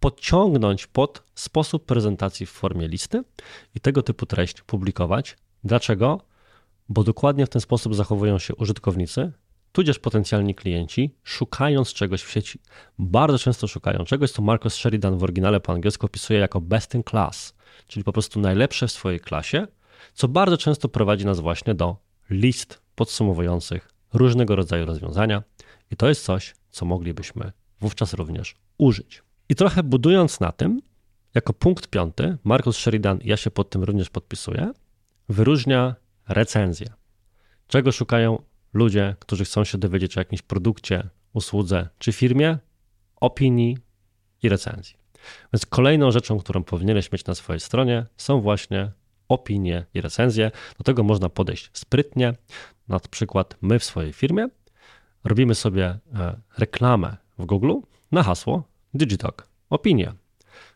podciągnąć 0.00 0.86
pod 0.86 1.22
sposób 1.34 1.86
prezentacji 1.86 2.46
w 2.46 2.50
formie 2.50 2.88
listy 2.88 3.22
i 3.74 3.80
tego 3.80 4.02
typu 4.02 4.26
treść 4.26 4.62
publikować. 4.62 5.36
Dlaczego? 5.64 6.20
Bo 6.88 7.04
dokładnie 7.04 7.46
w 7.46 7.48
ten 7.48 7.60
sposób 7.60 7.94
zachowują 7.94 8.38
się 8.38 8.54
użytkownicy, 8.54 9.32
tudzież 9.72 9.98
potencjalni 9.98 10.54
klienci, 10.54 11.14
szukając 11.22 11.92
czegoś 11.92 12.22
w 12.22 12.30
sieci. 12.30 12.60
Bardzo 12.98 13.38
często 13.38 13.68
szukają 13.68 14.04
czegoś, 14.04 14.30
co 14.30 14.42
Marcus 14.42 14.74
Sheridan 14.74 15.18
w 15.18 15.22
oryginale 15.22 15.60
po 15.60 15.72
angielsku 15.72 16.06
opisuje 16.06 16.40
jako 16.40 16.60
best 16.60 16.94
in 16.94 17.02
class, 17.10 17.54
czyli 17.86 18.04
po 18.04 18.12
prostu 18.12 18.40
najlepsze 18.40 18.86
w 18.86 18.92
swojej 18.92 19.20
klasie, 19.20 19.66
co 20.14 20.28
bardzo 20.28 20.56
często 20.56 20.88
prowadzi 20.88 21.26
nas 21.26 21.40
właśnie 21.40 21.74
do 21.74 21.96
list 22.30 22.82
podsumowujących 22.94 23.88
różnego 24.12 24.56
rodzaju 24.56 24.86
rozwiązania 24.86 25.42
i 25.90 25.96
to 25.96 26.08
jest 26.08 26.24
coś, 26.24 26.54
co 26.70 26.86
moglibyśmy 26.86 27.52
wówczas 27.80 28.14
również 28.14 28.54
użyć. 28.78 29.22
I 29.48 29.54
trochę 29.54 29.82
budując 29.82 30.40
na 30.40 30.52
tym, 30.52 30.82
jako 31.34 31.52
punkt 31.52 31.88
piąty, 31.88 32.36
Marcus 32.44 32.76
Sheridan, 32.76 33.18
ja 33.24 33.36
się 33.36 33.50
pod 33.50 33.70
tym 33.70 33.82
również 33.84 34.10
podpisuję, 34.10 34.72
wyróżnia 35.28 35.94
recenzję. 36.28 36.86
Czego 37.66 37.92
szukają 37.92 38.42
ludzie, 38.72 39.16
którzy 39.18 39.44
chcą 39.44 39.64
się 39.64 39.78
dowiedzieć 39.78 40.16
o 40.16 40.20
jakimś 40.20 40.42
produkcie, 40.42 41.08
usłudze 41.32 41.88
czy 41.98 42.12
firmie, 42.12 42.58
opinii 43.16 43.78
i 44.42 44.48
recenzji. 44.48 44.96
Więc 45.52 45.66
kolejną 45.66 46.10
rzeczą, 46.10 46.38
którą 46.38 46.64
powinieneś 46.64 47.12
mieć 47.12 47.24
na 47.24 47.34
swojej 47.34 47.60
stronie, 47.60 48.06
są 48.16 48.40
właśnie 48.40 48.92
opinie 49.28 49.86
i 49.94 50.00
recenzje. 50.00 50.50
Do 50.78 50.84
tego 50.84 51.02
można 51.02 51.28
podejść 51.28 51.70
sprytnie. 51.72 52.34
Na 52.88 53.00
przykład 53.00 53.56
my 53.60 53.78
w 53.78 53.84
swojej 53.84 54.12
firmie 54.12 54.48
robimy 55.24 55.54
sobie 55.54 55.98
e, 56.14 56.40
reklamę 56.58 57.16
w 57.38 57.46
Google 57.46 57.74
na 58.12 58.22
hasło 58.22 58.62
Digitalk, 58.94 59.48
opinie. 59.70 60.12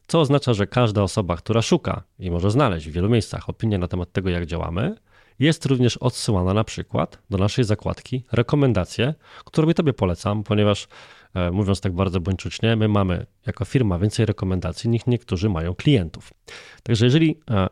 Co 0.06 0.20
oznacza, 0.20 0.54
że 0.54 0.66
każda 0.66 1.02
osoba, 1.02 1.36
która 1.36 1.62
szuka 1.62 2.02
i 2.18 2.30
może 2.30 2.50
znaleźć 2.50 2.88
w 2.88 2.92
wielu 2.92 3.08
miejscach 3.08 3.48
opinię 3.48 3.78
na 3.78 3.88
temat 3.88 4.12
tego, 4.12 4.30
jak 4.30 4.46
działamy, 4.46 4.96
jest 5.42 5.66
również 5.66 5.96
odsyłana 5.96 6.54
na 6.54 6.64
przykład 6.64 7.18
do 7.30 7.38
naszej 7.38 7.64
zakładki 7.64 8.24
rekomendacje, 8.32 9.14
którą 9.44 9.68
ja 9.68 9.74
Tobie 9.74 9.92
polecam, 9.92 10.44
ponieważ 10.44 10.88
e, 11.34 11.50
mówiąc 11.50 11.80
tak 11.80 11.92
bardzo 11.92 12.20
bądźczucznie, 12.20 12.76
my 12.76 12.88
mamy 12.88 13.26
jako 13.46 13.64
firma 13.64 13.98
więcej 13.98 14.26
rekomendacji 14.26 14.90
niż 14.90 15.06
niektórzy 15.06 15.48
mają 15.48 15.74
klientów. 15.74 16.32
Także 16.82 17.04
jeżeli 17.04 17.38
e, 17.50 17.68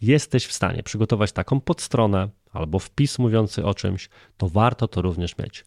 jesteś 0.00 0.46
w 0.46 0.52
stanie 0.52 0.82
przygotować 0.82 1.32
taką 1.32 1.60
podstronę 1.60 2.28
albo 2.52 2.78
wpis 2.78 3.18
mówiący 3.18 3.64
o 3.64 3.74
czymś, 3.74 4.08
to 4.36 4.48
warto 4.48 4.88
to 4.88 5.02
również 5.02 5.38
mieć. 5.38 5.64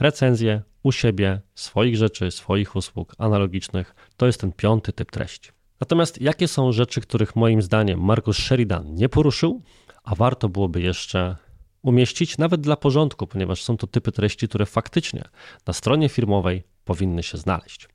Recenzje 0.00 0.62
u 0.82 0.92
siebie, 0.92 1.40
swoich 1.54 1.96
rzeczy, 1.96 2.30
swoich 2.30 2.76
usług 2.76 3.14
analogicznych, 3.18 3.94
to 4.16 4.26
jest 4.26 4.40
ten 4.40 4.52
piąty 4.52 4.92
typ 4.92 5.10
treści. 5.10 5.50
Natomiast 5.80 6.20
jakie 6.20 6.48
są 6.48 6.72
rzeczy, 6.72 7.00
których 7.00 7.36
moim 7.36 7.62
zdaniem 7.62 8.00
Markus 8.00 8.36
Sheridan 8.36 8.94
nie 8.94 9.08
poruszył, 9.08 9.62
a 10.06 10.14
warto 10.14 10.48
byłoby 10.48 10.80
jeszcze 10.80 11.36
umieścić 11.82 12.38
nawet 12.38 12.60
dla 12.60 12.76
porządku, 12.76 13.26
ponieważ 13.26 13.62
są 13.62 13.76
to 13.76 13.86
typy 13.86 14.12
treści, 14.12 14.48
które 14.48 14.66
faktycznie 14.66 15.24
na 15.66 15.72
stronie 15.72 16.08
firmowej 16.08 16.64
powinny 16.84 17.22
się 17.22 17.38
znaleźć. 17.38 17.88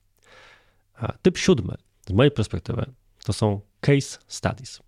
Typ 1.21 1.37
siódmy, 1.37 1.75
z 2.07 2.11
mojej 2.11 2.31
perspektywy, 2.31 2.85
to 3.23 3.33
są 3.33 3.61
case 3.81 4.19
studies. 4.27 4.81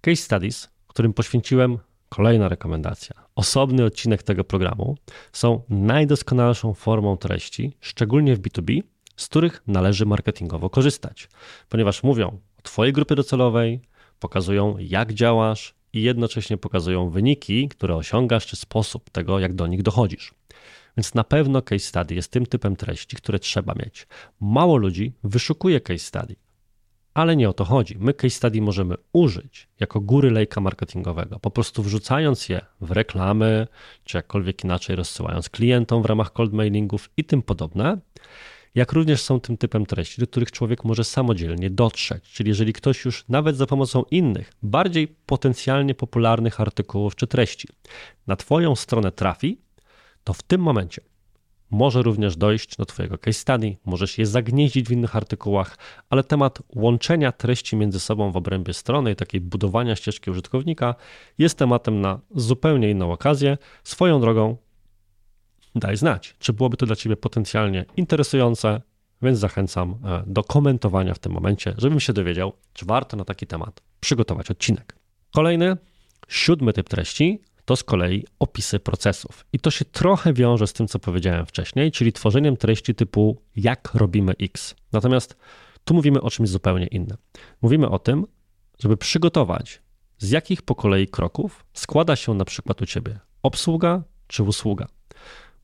Case 0.00 0.16
studies, 0.16 0.68
którym 0.86 1.12
poświęciłem 1.12 1.78
kolejna 2.08 2.48
rekomendacja. 2.48 3.14
Osobny 3.34 3.84
odcinek 3.84 4.22
tego 4.22 4.44
programu 4.44 4.96
są 5.32 5.62
najdoskonalszą 5.68 6.74
formą 6.74 7.16
treści, 7.16 7.76
szczególnie 7.80 8.36
w 8.36 8.40
B2B, 8.40 8.82
z 9.16 9.28
których 9.28 9.62
należy 9.66 10.06
marketingowo 10.06 10.70
korzystać, 10.70 11.28
ponieważ 11.68 12.02
mówią 12.02 12.40
o 12.58 12.62
Twojej 12.62 12.92
grupie 12.92 13.14
docelowej, 13.14 13.80
pokazują 14.18 14.76
jak 14.78 15.12
działasz, 15.14 15.77
i 15.98 16.02
jednocześnie 16.02 16.56
pokazują 16.56 17.10
wyniki, 17.10 17.68
które 17.68 17.96
osiągasz, 17.96 18.46
czy 18.46 18.56
sposób 18.56 19.10
tego, 19.10 19.38
jak 19.38 19.54
do 19.54 19.66
nich 19.66 19.82
dochodzisz. 19.82 20.34
Więc 20.96 21.14
na 21.14 21.24
pewno 21.24 21.62
case 21.62 21.78
study 21.78 22.14
jest 22.14 22.32
tym 22.32 22.46
typem 22.46 22.76
treści, 22.76 23.16
które 23.16 23.38
trzeba 23.38 23.74
mieć. 23.74 24.06
Mało 24.40 24.76
ludzi 24.76 25.12
wyszukuje 25.24 25.80
case 25.80 25.98
study, 25.98 26.36
ale 27.14 27.36
nie 27.36 27.48
o 27.48 27.52
to 27.52 27.64
chodzi. 27.64 27.96
My 27.98 28.14
case 28.14 28.30
study 28.30 28.60
możemy 28.60 28.94
użyć 29.12 29.68
jako 29.80 30.00
góry 30.00 30.30
lejka 30.30 30.60
marketingowego, 30.60 31.38
po 31.38 31.50
prostu 31.50 31.82
wrzucając 31.82 32.48
je 32.48 32.60
w 32.80 32.90
reklamy, 32.90 33.66
czy 34.04 34.16
jakkolwiek 34.16 34.64
inaczej 34.64 34.96
rozsyłając 34.96 35.48
klientom 35.48 36.02
w 36.02 36.06
ramach 36.06 36.32
cold 36.32 36.52
mailingów 36.52 37.10
i 37.16 37.24
tym 37.24 37.42
podobne 37.42 37.98
jak 38.74 38.92
również 38.92 39.22
są 39.22 39.40
tym 39.40 39.56
typem 39.56 39.86
treści, 39.86 40.20
do 40.20 40.26
których 40.26 40.52
człowiek 40.52 40.84
może 40.84 41.04
samodzielnie 41.04 41.70
dotrzeć. 41.70 42.24
Czyli 42.24 42.48
jeżeli 42.48 42.72
ktoś 42.72 43.04
już 43.04 43.24
nawet 43.28 43.56
za 43.56 43.66
pomocą 43.66 44.02
innych, 44.10 44.52
bardziej 44.62 45.08
potencjalnie 45.26 45.94
popularnych 45.94 46.60
artykułów 46.60 47.16
czy 47.16 47.26
treści 47.26 47.68
na 48.26 48.36
Twoją 48.36 48.76
stronę 48.76 49.12
trafi, 49.12 49.58
to 50.24 50.32
w 50.32 50.42
tym 50.42 50.60
momencie 50.60 51.02
może 51.70 52.02
również 52.02 52.36
dojść 52.36 52.76
do 52.76 52.86
Twojego 52.86 53.18
case 53.18 53.38
study, 53.38 53.76
możesz 53.84 54.18
je 54.18 54.26
zagnieździć 54.26 54.88
w 54.88 54.92
innych 54.92 55.16
artykułach, 55.16 55.78
ale 56.10 56.24
temat 56.24 56.58
łączenia 56.74 57.32
treści 57.32 57.76
między 57.76 58.00
sobą 58.00 58.32
w 58.32 58.36
obrębie 58.36 58.74
strony 58.74 59.12
i 59.12 59.16
takiej 59.16 59.40
budowania 59.40 59.96
ścieżki 59.96 60.30
użytkownika 60.30 60.94
jest 61.38 61.58
tematem 61.58 62.00
na 62.00 62.20
zupełnie 62.34 62.90
inną 62.90 63.12
okazję. 63.12 63.58
Swoją 63.84 64.20
drogą 64.20 64.56
daj 65.74 65.96
znać, 65.96 66.34
czy 66.38 66.52
byłoby 66.52 66.76
to 66.76 66.86
dla 66.86 66.96
Ciebie 66.96 67.16
potencjalnie 67.16 67.84
interesujące, 67.96 68.82
więc 69.22 69.38
zachęcam 69.38 69.90
e, 70.04 70.22
do 70.26 70.44
komentowania 70.44 71.14
w 71.14 71.18
tym 71.18 71.32
momencie, 71.32 71.74
żebym 71.78 72.00
się 72.00 72.12
dowiedział, 72.12 72.52
czy 72.72 72.86
warto 72.86 73.16
na 73.16 73.24
taki 73.24 73.46
temat 73.46 73.82
przygotować 74.00 74.50
odcinek. 74.50 74.96
Kolejny, 75.34 75.76
siódmy 76.28 76.72
typ 76.72 76.88
treści 76.88 77.40
to 77.64 77.76
z 77.76 77.84
kolei 77.84 78.24
opisy 78.38 78.80
procesów. 78.80 79.46
I 79.52 79.58
to 79.58 79.70
się 79.70 79.84
trochę 79.84 80.32
wiąże 80.32 80.66
z 80.66 80.72
tym, 80.72 80.88
co 80.88 80.98
powiedziałem 80.98 81.46
wcześniej, 81.46 81.92
czyli 81.92 82.12
tworzeniem 82.12 82.56
treści 82.56 82.94
typu 82.94 83.42
jak 83.56 83.94
robimy 83.94 84.32
X. 84.40 84.74
Natomiast 84.92 85.36
Tu 85.84 85.94
mówimy 85.94 86.20
o 86.20 86.30
czymś 86.30 86.48
zupełnie 86.48 86.86
innym. 86.86 87.16
Mówimy 87.62 87.88
o 87.88 87.98
tym, 87.98 88.26
żeby 88.78 88.96
przygotować, 88.96 89.82
z 90.18 90.30
jakich 90.30 90.62
po 90.62 90.74
kolei 90.74 91.08
kroków 91.08 91.64
składa 91.72 92.16
się 92.16 92.34
na 92.34 92.44
przykład 92.44 92.82
u 92.82 92.86
ciebie 92.86 93.18
obsługa 93.42 94.02
czy 94.26 94.42
usługa. 94.42 94.86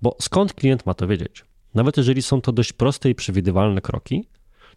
Bo 0.04 0.16
skąd 0.20 0.52
klient 0.52 0.86
ma 0.86 0.94
to 0.94 1.06
wiedzieć? 1.06 1.44
Nawet 1.74 1.96
jeżeli 1.96 2.22
są 2.22 2.40
to 2.40 2.52
dość 2.52 2.72
proste 2.72 3.10
i 3.10 3.14
przewidywalne 3.14 3.80
kroki, 3.80 4.28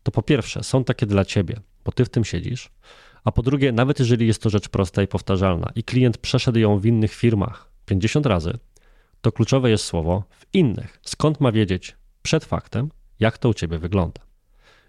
to 0.03 0.11
po 0.11 0.21
pierwsze 0.21 0.63
są 0.63 0.83
takie 0.83 1.05
dla 1.05 1.25
ciebie, 1.25 1.59
bo 1.85 1.91
ty 1.91 2.05
w 2.05 2.09
tym 2.09 2.25
siedzisz, 2.25 2.69
a 3.23 3.31
po 3.31 3.43
drugie, 3.43 3.71
nawet 3.71 3.99
jeżeli 3.99 4.27
jest 4.27 4.41
to 4.41 4.49
rzecz 4.49 4.69
prosta 4.69 5.03
i 5.03 5.07
powtarzalna 5.07 5.71
i 5.75 5.83
klient 5.83 6.17
przeszedł 6.17 6.59
ją 6.59 6.79
w 6.79 6.85
innych 6.85 7.13
firmach 7.13 7.71
50 7.85 8.25
razy, 8.25 8.57
to 9.21 9.31
kluczowe 9.31 9.69
jest 9.69 9.85
słowo 9.85 10.23
w 10.29 10.45
innych. 10.53 10.99
Skąd 11.01 11.39
ma 11.41 11.51
wiedzieć 11.51 11.95
przed 12.21 12.45
faktem, 12.45 12.89
jak 13.19 13.37
to 13.37 13.49
u 13.49 13.53
ciebie 13.53 13.77
wygląda? 13.77 14.21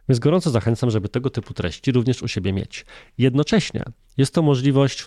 Więc 0.09 0.19
gorąco 0.19 0.51
zachęcam, 0.51 0.91
żeby 0.91 1.09
tego 1.09 1.31
typu 1.31 1.55
treści 1.55 1.93
również 1.93 2.23
u 2.23 2.29
siebie 2.29 2.53
mieć. 2.53 2.87
Jednocześnie 3.19 3.83
jest 4.17 4.35
to 4.35 4.43
możliwość 4.43 5.07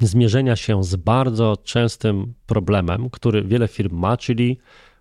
zmierzenia 0.00 0.56
się 0.56 0.84
z 0.84 0.96
bardzo 0.96 1.56
częstym 1.64 2.34
problemem, 2.46 3.10
który 3.10 3.42
wiele 3.42 3.68
firm 3.68 3.96
ma, 3.96 4.16
czyli 4.16 4.58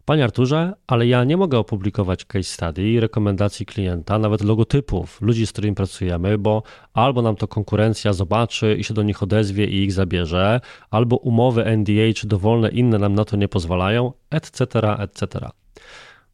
Panie 0.07 0.23
Arturze, 0.23 0.73
ale 0.87 1.07
ja 1.07 1.23
nie 1.23 1.37
mogę 1.37 1.57
opublikować 1.57 2.25
case 2.25 2.43
study, 2.43 2.99
rekomendacji 2.99 3.65
klienta, 3.65 4.19
nawet 4.19 4.43
logotypów 4.43 5.21
ludzi, 5.21 5.47
z 5.47 5.51
którymi 5.51 5.75
pracujemy, 5.75 6.37
bo 6.37 6.63
albo 6.93 7.21
nam 7.21 7.35
to 7.35 7.47
konkurencja 7.47 8.13
zobaczy 8.13 8.75
i 8.79 8.83
się 8.83 8.93
do 8.93 9.03
nich 9.03 9.23
odezwie 9.23 9.65
i 9.65 9.83
ich 9.83 9.93
zabierze, 9.93 10.61
albo 10.89 11.15
umowy 11.15 11.77
NDA 11.77 12.13
czy 12.15 12.27
dowolne 12.27 12.69
inne 12.69 12.97
nam 12.97 13.13
na 13.13 13.25
to 13.25 13.37
nie 13.37 13.47
pozwalają, 13.47 14.13
etc., 14.29 14.65
etc. 14.99 15.49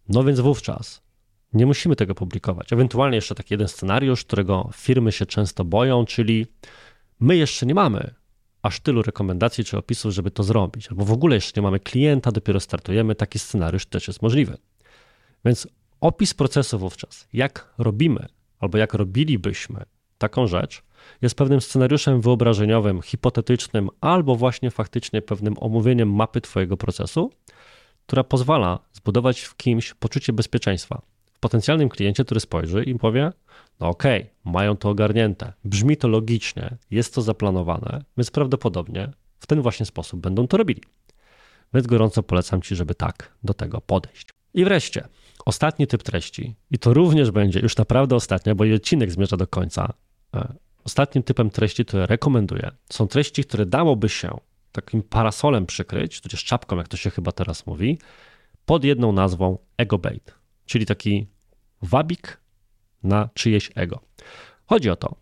No 0.09 0.23
więc 0.23 0.39
wówczas 0.39 1.03
nie 1.53 1.65
musimy 1.65 1.95
tego 1.95 2.15
publikować. 2.15 2.73
Ewentualnie 2.73 3.15
jeszcze 3.15 3.35
taki 3.35 3.53
jeden 3.53 3.67
scenariusz, 3.67 4.25
którego 4.25 4.69
firmy 4.73 5.11
się 5.11 5.25
często 5.25 5.65
boją, 5.65 6.05
czyli 6.05 6.45
my 7.19 7.37
jeszcze 7.37 7.65
nie 7.65 7.75
mamy 7.75 8.13
aż 8.63 8.79
tylu 8.79 9.01
rekomendacji 9.01 9.63
czy 9.63 9.77
opisów, 9.77 10.13
żeby 10.13 10.31
to 10.31 10.43
zrobić, 10.43 10.87
albo 10.87 11.05
w 11.05 11.11
ogóle 11.11 11.35
jeszcze 11.35 11.61
nie 11.61 11.63
mamy 11.63 11.79
klienta, 11.79 12.31
dopiero 12.31 12.59
startujemy, 12.59 13.15
taki 13.15 13.39
scenariusz 13.39 13.85
też 13.85 14.07
jest 14.07 14.21
możliwy. 14.21 14.57
Więc 15.45 15.67
opis 16.01 16.33
procesu 16.33 16.79
wówczas, 16.79 17.27
jak 17.33 17.73
robimy, 17.77 18.27
albo 18.59 18.77
jak 18.77 18.93
robilibyśmy 18.93 19.85
taką 20.17 20.47
rzecz, 20.47 20.83
jest 21.21 21.35
pewnym 21.35 21.61
scenariuszem 21.61 22.21
wyobrażeniowym, 22.21 23.01
hipotetycznym, 23.01 23.89
albo 24.01 24.35
właśnie 24.35 24.71
faktycznie 24.71 25.21
pewnym 25.21 25.55
omówieniem 25.59 26.13
mapy 26.13 26.41
Twojego 26.41 26.77
procesu, 26.77 27.31
która 28.05 28.23
pozwala 28.23 28.79
zbudować 28.93 29.41
w 29.41 29.57
kimś 29.57 29.93
poczucie 29.93 30.33
bezpieczeństwa. 30.33 31.01
Potencjalnym 31.43 31.89
kliencie, 31.89 32.25
który 32.25 32.39
spojrzy 32.39 32.83
i 32.83 32.95
powie: 32.95 33.31
no 33.79 33.89
okej, 33.89 34.21
okay, 34.21 34.53
mają 34.53 34.77
to 34.77 34.89
ogarnięte, 34.89 35.53
brzmi 35.65 35.97
to 35.97 36.07
logicznie, 36.07 36.77
jest 36.91 37.15
to 37.15 37.21
zaplanowane, 37.21 38.03
więc 38.17 38.31
prawdopodobnie 38.31 39.11
w 39.39 39.47
ten 39.47 39.61
właśnie 39.61 39.85
sposób 39.85 40.19
będą 40.21 40.47
to 40.47 40.57
robili. 40.57 40.81
Więc 41.73 41.87
gorąco 41.87 42.23
polecam 42.23 42.61
Ci, 42.61 42.75
żeby 42.75 42.95
tak 42.95 43.33
do 43.43 43.53
tego 43.53 43.81
podejść. 43.81 44.27
I 44.53 44.65
wreszcie, 44.65 45.07
ostatni 45.45 45.87
typ 45.87 46.03
treści, 46.03 46.55
i 46.71 46.79
to 46.79 46.93
również 46.93 47.31
będzie 47.31 47.59
już 47.59 47.77
naprawdę 47.77 48.15
ostatnia, 48.15 48.55
bo 48.55 48.65
i 48.65 48.73
odcinek 48.73 49.11
zmierza 49.11 49.37
do 49.37 49.47
końca. 49.47 49.93
E, 50.35 50.53
ostatnim 50.83 51.23
typem 51.23 51.49
treści, 51.49 51.85
które 51.85 52.05
rekomenduję, 52.05 52.71
są 52.89 53.07
treści, 53.07 53.43
które 53.43 53.65
dałoby 53.65 54.09
się 54.09 54.37
takim 54.71 55.01
parasolem 55.01 55.65
przykryć, 55.65 56.21
tudzież 56.21 56.43
czapką, 56.43 56.77
jak 56.77 56.87
to 56.87 56.97
się 56.97 57.09
chyba 57.09 57.31
teraz 57.31 57.65
mówi, 57.65 57.97
pod 58.65 58.83
jedną 58.83 59.11
nazwą 59.11 59.57
ego 59.77 59.97
bait, 59.97 60.35
czyli 60.65 60.85
taki 60.85 61.32
wabik 61.83 62.41
na 63.03 63.29
czyjeś 63.33 63.71
ego. 63.75 63.99
Chodzi 64.65 64.89
o 64.89 64.95
to, 64.95 65.15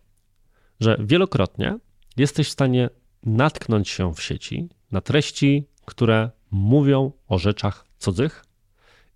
że 0.80 0.96
wielokrotnie 1.00 1.78
jesteś 2.16 2.48
w 2.48 2.52
stanie 2.52 2.90
natknąć 3.22 3.88
się 3.88 4.14
w 4.14 4.22
sieci 4.22 4.68
na 4.90 5.00
treści, 5.00 5.66
które 5.84 6.30
mówią 6.50 7.12
o 7.28 7.38
rzeczach 7.38 7.86
cudzych 7.98 8.44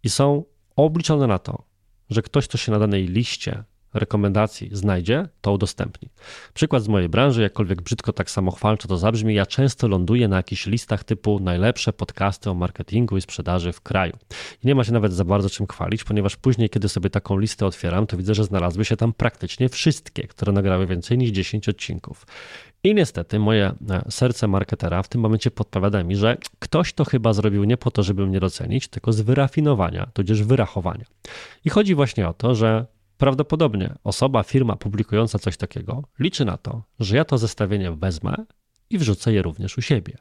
i 0.03 0.11
są 0.11 0.45
obliczone 0.77 1.27
na 1.27 1.39
to, 1.39 1.65
że 2.11 2.23
ktoś, 2.23 2.49
kto 2.49 2.59
się 2.59 2.73
na 2.73 2.79
danej 2.79 3.07
liście 3.07 3.65
rekomendacji 3.97 4.71
znajdzie, 4.73 5.29
to 5.41 5.53
udostępni. 5.53 6.09
Przykład 6.55 6.83
z 6.83 6.89
mojej 6.89 7.09
branży, 7.09 7.43
jakkolwiek 7.43 7.83
brzydko 7.83 8.13
tak 8.13 8.31
samochwalczo 8.31 8.89
to 8.89 8.97
zabrzmi, 8.97 9.35
ja 9.35 9.47
często 9.47 9.89
ląduję 9.89 10.29
na 10.29 10.37
jakichś 10.37 10.67
listach 10.67 11.05
typu 11.05 11.41
najlepsze 11.41 11.93
podcasty 11.93 12.51
o 12.51 12.55
marketingu 12.55 13.17
i 13.17 13.21
sprzedaży 13.21 13.73
w 13.73 13.81
kraju. 13.81 14.13
I 14.65 14.67
nie 14.67 14.75
ma 14.75 14.85
się 14.85 14.93
nawet 14.93 15.13
za 15.13 15.25
bardzo 15.25 15.51
czym 15.51 15.67
chwalić, 15.67 16.05
ponieważ 16.05 16.37
później, 16.37 16.71
kiedy 16.71 16.89
sobie 16.89 17.11
taką 17.11 17.39
listę 17.39 17.67
otwieram, 17.67 18.07
to 18.07 18.17
widzę, 18.17 18.35
że 18.35 18.45
znalazły 18.45 18.85
się 18.85 18.97
tam 18.97 19.13
praktycznie 19.13 19.69
wszystkie, 19.69 20.27
które 20.29 20.53
nagrały 20.53 20.87
więcej 20.87 21.19
niż 21.19 21.31
10 21.31 21.69
odcinków. 21.69 22.27
I 22.85 22.95
niestety 22.95 23.39
moje 23.39 23.75
e, 23.91 24.03
serce 24.11 24.49
marketera 24.49 25.03
w 25.03 25.09
tym 25.09 25.21
momencie 25.21 25.51
podpowiada 25.51 26.03
mi, 26.03 26.17
że 26.17 26.37
ktoś 26.59 26.93
to 26.93 27.05
chyba 27.05 27.33
zrobił 27.33 27.65
nie 27.65 27.77
po 27.77 27.91
to, 27.91 28.03
żeby 28.03 28.27
mnie 28.27 28.41
docenić, 28.41 28.89
tylko 28.89 29.13
z 29.13 29.21
wyrafinowania, 29.21 30.07
tudzież 30.13 30.43
wyrachowania. 30.43 31.05
I 31.65 31.71
chodzi 31.71 31.95
właśnie 31.95 32.29
o 32.29 32.35
to, 32.35 32.55
że 32.55 32.87
Prawdopodobnie 33.19 33.95
osoba, 34.05 34.43
firma 34.43 34.77
publikująca 34.77 35.39
coś 35.39 35.57
takiego 35.57 36.03
liczy 36.19 36.45
na 36.45 36.57
to, 36.57 36.83
że 37.01 37.17
ja 37.17 37.25
to 37.25 37.39
zestawienie 37.39 37.93
wezmę 37.93 38.35
i 38.91 38.99
wrzucę 38.99 39.33
je 39.33 39.43
również 39.43 39.79
u 39.79 39.83
siebie. 39.83 40.19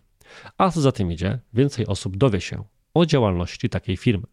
A 0.58 0.72
co 0.72 0.82
za 0.82 0.92
tym 0.92 1.12
idzie, 1.12 1.40
więcej 1.54 1.88
osób 1.88 2.18
dowie 2.18 2.42
się 2.42 2.64
o 2.94 3.06
działalności 3.06 3.70
takiej 3.70 3.98
firmy. 3.98 4.28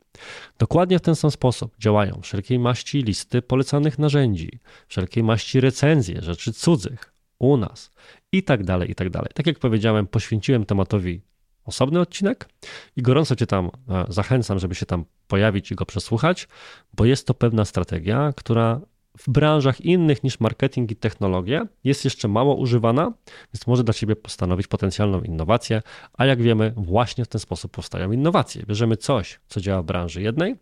Dokładnie 0.59 0.98
w 0.98 1.03
ten 1.03 1.16
sam 1.16 1.31
sposób 1.31 1.75
działają 1.79 2.20
wszelkiej 2.22 2.59
maści 2.59 3.03
listy 3.03 3.42
polecanych 3.42 3.98
narzędzi, 3.98 4.61
wszelkiej 4.88 5.22
maści 5.22 5.61
recenzje 5.61 6.22
rzeczy 6.22 6.53
cudzych 6.53 7.14
u 7.38 7.57
nas 7.57 7.90
i 8.33 8.42
tak 8.42 8.64
dalej, 8.64 8.90
i 8.90 8.94
tak 8.94 9.11
dalej. 9.11 9.31
Tak 9.35 9.46
jak 9.46 9.59
powiedziałem, 9.59 10.07
poświęciłem 10.07 10.66
tematowi 10.66 11.22
osobny 11.64 12.01
odcinek 12.01 12.48
i 12.96 13.03
gorąco 13.03 13.37
Cię 13.37 13.46
tam 13.46 13.70
e, 13.88 14.05
zachęcam, 14.09 14.59
żeby 14.59 14.75
się 14.75 14.87
tam 14.87 15.05
pojawić 15.29 15.72
i 15.72 15.75
go 15.75 15.87
przesłuchać, 15.87 16.48
bo 16.94 17.05
jest 17.05 17.27
to 17.27 17.35
pewna 17.35 17.64
strategia, 17.64 18.33
która 18.37 18.81
w 19.18 19.31
branżach 19.31 19.81
innych 19.81 20.25
niż 20.25 20.40
marketing 20.40 20.90
i 20.90 20.96
technologie 20.96 21.66
jest 21.85 22.05
jeszcze 22.05 22.29
mało 22.29 22.55
używana, 22.55 23.12
więc 23.55 23.66
może 23.66 23.85
dla 23.85 23.94
Ciebie 23.94 24.16
stanowić 24.29 24.66
potencjalną 24.66 25.20
innowację, 25.20 25.83
a 26.12 26.27
jak 26.27 26.42
wiemy, 26.42 26.72
właśnie 26.77 27.25
w 27.25 27.29
ten 27.29 27.40
sposób 27.40 27.72
powstają 27.72 28.12
innowacje. 28.12 28.62
Bierzemy 28.62 28.96
coś, 28.96 29.40
co 29.48 29.61
działa 29.61 29.83
w 29.83 29.85
branży 29.85 30.22
jednej 30.22 30.57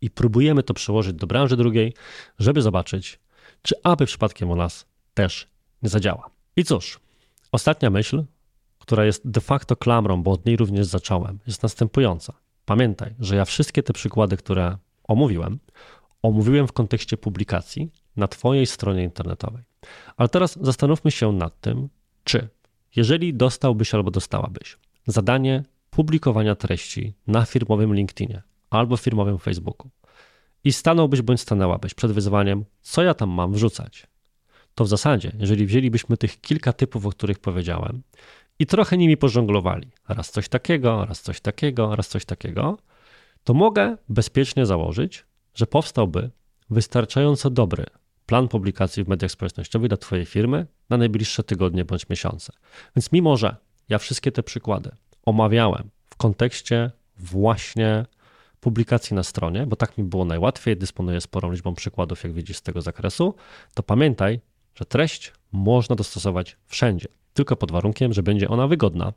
i 0.00 0.10
próbujemy 0.10 0.62
to 0.62 0.74
przełożyć 0.74 1.16
do 1.16 1.26
branży 1.26 1.56
drugiej, 1.56 1.94
żeby 2.38 2.62
zobaczyć, 2.62 3.18
czy 3.62 3.74
aby 3.82 4.06
przypadkiem 4.06 4.50
u 4.50 4.56
nas 4.56 4.86
też 5.14 5.48
nie 5.82 5.88
zadziała. 5.88 6.30
I 6.56 6.64
cóż, 6.64 7.00
ostatnia 7.52 7.90
myśl, 7.90 8.24
która 8.88 9.04
jest 9.04 9.30
de 9.30 9.40
facto 9.40 9.76
klamrą, 9.76 10.22
bo 10.22 10.30
od 10.30 10.46
niej 10.46 10.56
również 10.56 10.86
zacząłem, 10.86 11.38
jest 11.46 11.62
następująca. 11.62 12.32
Pamiętaj, 12.64 13.14
że 13.20 13.36
ja 13.36 13.44
wszystkie 13.44 13.82
te 13.82 13.92
przykłady, 13.92 14.36
które 14.36 14.76
omówiłem, 15.04 15.58
omówiłem 16.22 16.66
w 16.66 16.72
kontekście 16.72 17.16
publikacji 17.16 17.90
na 18.16 18.28
Twojej 18.28 18.66
stronie 18.66 19.04
internetowej. 19.04 19.62
Ale 20.16 20.28
teraz 20.28 20.58
zastanówmy 20.60 21.10
się 21.10 21.32
nad 21.32 21.60
tym, 21.60 21.88
czy 22.24 22.48
jeżeli 22.96 23.34
dostałbyś 23.34 23.94
albo 23.94 24.10
dostałabyś 24.10 24.76
zadanie 25.06 25.64
publikowania 25.90 26.54
treści 26.54 27.14
na 27.26 27.44
firmowym 27.44 27.94
LinkedInie 27.94 28.42
albo 28.70 28.96
firmowym 28.96 29.38
Facebooku 29.38 29.90
i 30.64 30.72
stanąłbyś 30.72 31.22
bądź 31.22 31.40
stanęłabyś 31.40 31.94
przed 31.94 32.12
wyzwaniem, 32.12 32.64
co 32.80 33.02
ja 33.02 33.14
tam 33.14 33.30
mam 33.30 33.52
wrzucać, 33.52 34.06
to 34.74 34.84
w 34.84 34.88
zasadzie, 34.88 35.32
jeżeli 35.38 35.66
wzięlibyśmy 35.66 36.16
tych 36.16 36.40
kilka 36.40 36.72
typów, 36.72 37.06
o 37.06 37.10
których 37.10 37.38
powiedziałem, 37.38 38.02
i 38.58 38.66
trochę 38.66 38.96
nimi 38.96 39.16
pożonglowali, 39.16 39.90
raz 40.08 40.30
coś 40.30 40.48
takiego, 40.48 41.04
raz 41.04 41.22
coś 41.22 41.40
takiego, 41.40 41.96
raz 41.96 42.08
coś 42.08 42.24
takiego, 42.24 42.78
to 43.44 43.54
mogę 43.54 43.96
bezpiecznie 44.08 44.66
założyć, 44.66 45.24
że 45.54 45.66
powstałby 45.66 46.30
wystarczająco 46.70 47.50
dobry 47.50 47.84
plan 48.26 48.48
publikacji 48.48 49.04
w 49.04 49.08
mediach 49.08 49.30
społecznościowych 49.30 49.88
dla 49.88 49.96
Twojej 49.96 50.26
firmy 50.26 50.66
na 50.90 50.96
najbliższe 50.96 51.42
tygodnie 51.42 51.84
bądź 51.84 52.08
miesiące. 52.08 52.52
Więc 52.96 53.12
mimo, 53.12 53.36
że 53.36 53.56
ja 53.88 53.98
wszystkie 53.98 54.32
te 54.32 54.42
przykłady 54.42 54.90
omawiałem 55.24 55.90
w 56.10 56.16
kontekście 56.16 56.90
właśnie 57.16 58.06
publikacji 58.60 59.16
na 59.16 59.22
stronie, 59.22 59.66
bo 59.66 59.76
tak 59.76 59.98
mi 59.98 60.04
było 60.04 60.24
najłatwiej, 60.24 60.76
dysponuję 60.76 61.20
sporą 61.20 61.50
liczbą 61.50 61.74
przykładów, 61.74 62.24
jak 62.24 62.32
widzisz 62.32 62.56
z 62.56 62.62
tego 62.62 62.82
zakresu, 62.82 63.34
to 63.74 63.82
pamiętaj, 63.82 64.40
że 64.74 64.84
treść 64.84 65.32
można 65.52 65.96
dostosować 65.96 66.56
wszędzie 66.66 67.08
tylko 67.38 67.56
pod 67.56 67.72
warunkiem, 67.72 68.12
że 68.12 68.22
będzie 68.22 68.48
ona 68.48 68.66
wygodna 68.66 69.12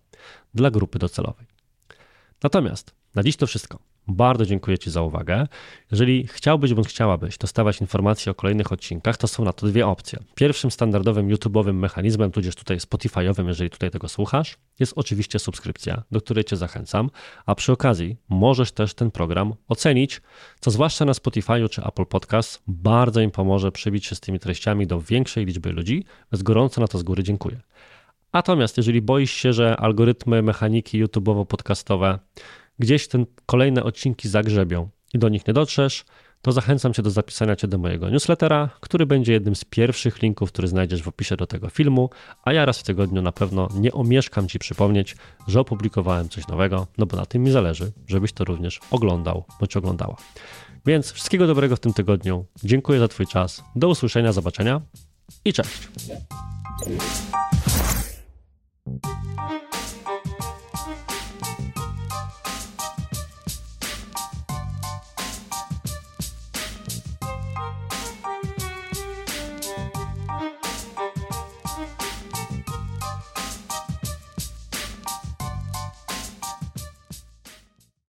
dla 0.54 0.72
grupy 0.72 1.00
docelowej. 1.00 1.46
Natomiast 2.44 2.94
na 3.16 3.24
dziś 3.24 3.36
to 3.36 3.48
wszystko. 3.48 3.80
Bardzo 4.08 4.46
dziękuję 4.46 4.78
Ci 4.78 4.92
za 4.92 5.02
uwagę. 5.02 5.48
Jeżeli 5.92 6.28
chciałbyś 6.28 6.74
bądź 6.74 6.88
chciałabyś 6.88 7.38
dostawać 7.38 7.82
informacje 7.82 8.32
o 8.32 8.36
kolejnych 8.36 8.72
odcinkach, 8.72 9.18
to 9.18 9.28
są 9.28 9.46
na 9.46 9.54
to 9.54 9.68
dwie 9.68 9.88
opcje. 9.88 10.20
Pierwszym 10.36 10.72
standardowym 10.72 11.30
YouTube'owym 11.30 11.74
mechanizmem, 11.74 12.32
tudzież 12.32 12.56
tutaj 12.56 12.78
Spotify'owym, 12.78 13.48
jeżeli 13.48 13.70
tutaj 13.70 13.92
tego 13.92 14.08
słuchasz, 14.08 14.58
jest 14.80 14.94
oczywiście 14.96 15.40
subskrypcja, 15.40 16.04
do 16.12 16.22
której 16.22 16.44
Cię 16.44 16.58
zachęcam, 16.58 17.10
a 17.46 17.56
przy 17.56 17.72
okazji 17.72 18.18
możesz 18.30 18.72
też 18.72 18.94
ten 18.94 19.12
program 19.12 19.54
ocenić, 19.68 20.22
co 20.60 20.72
zwłaszcza 20.72 21.06
na 21.06 21.12
Spotify'u 21.12 21.70
czy 21.70 21.84
Apple 21.84 22.06
Podcast 22.06 22.62
bardzo 22.68 23.22
im 23.22 23.32
pomoże 23.32 23.72
przybić 23.72 24.06
się 24.06 24.16
z 24.16 24.20
tymi 24.20 24.40
treściami 24.40 24.88
do 24.88 25.02
większej 25.02 25.46
liczby 25.46 25.72
ludzi, 25.72 26.06
więc 26.32 26.44
gorąco 26.44 26.82
na 26.82 26.88
to 26.88 26.98
z 26.98 27.04
góry 27.04 27.24
dziękuję. 27.24 27.62
Natomiast 28.34 28.78
jeżeli 28.78 29.02
boisz 29.02 29.32
się, 29.32 29.54
że 29.54 29.78
algorytmy 29.78 30.42
mechaniki 30.42 31.06
YouTube'owo-podcastowe 31.06 32.20
gdzieś 32.80 33.08
ten 33.08 33.26
kolejne 33.46 33.84
odcinki 33.84 34.30
zagrzebią 34.30 34.90
i 35.14 35.20
do 35.20 35.30
nich 35.30 35.48
nie 35.48 35.54
dotrzesz, 35.54 36.06
to 36.42 36.52
zachęcam 36.52 36.94
Cię 36.94 37.02
do 37.02 37.12
zapisania 37.12 37.56
Cię 37.56 37.68
do 37.68 37.78
mojego 37.78 38.10
newslettera, 38.10 38.70
który 38.80 39.06
będzie 39.06 39.34
jednym 39.34 39.56
z 39.56 39.66
pierwszych 39.66 40.22
linków, 40.22 40.52
który 40.52 40.68
znajdziesz 40.68 41.04
w 41.04 41.08
opisie 41.08 41.36
do 41.36 41.48
tego 41.48 41.70
filmu, 41.70 42.10
a 42.44 42.54
ja 42.54 42.66
raz 42.66 42.80
w 42.80 42.84
tygodniu 42.84 43.22
na 43.22 43.32
pewno 43.32 43.68
nie 43.76 43.92
omieszkam 43.92 44.48
Ci 44.48 44.60
przypomnieć, 44.60 45.16
że 45.48 45.60
opublikowałem 45.60 46.30
coś 46.30 46.48
nowego, 46.48 46.88
no 46.98 47.06
bo 47.06 47.18
na 47.18 47.26
tym 47.26 47.44
mi 47.44 47.52
zależy, 47.52 47.92
żebyś 48.08 48.34
to 48.34 48.44
również 48.44 48.80
oglądał 48.92 49.46
bądź 49.60 49.78
oglądała. 49.78 50.16
Więc 50.86 51.12
wszystkiego 51.12 51.48
dobrego 51.48 51.76
w 51.76 51.80
tym 51.80 51.94
tygodniu. 51.94 52.46
Dziękuję 52.64 53.00
za 53.00 53.08
Twój 53.08 53.28
czas. 53.28 53.64
Do 53.76 53.90
usłyszenia, 53.90 54.32
zobaczenia 54.32 54.82
i 55.46 55.54
cześć. 55.54 55.88
Música 59.00 59.81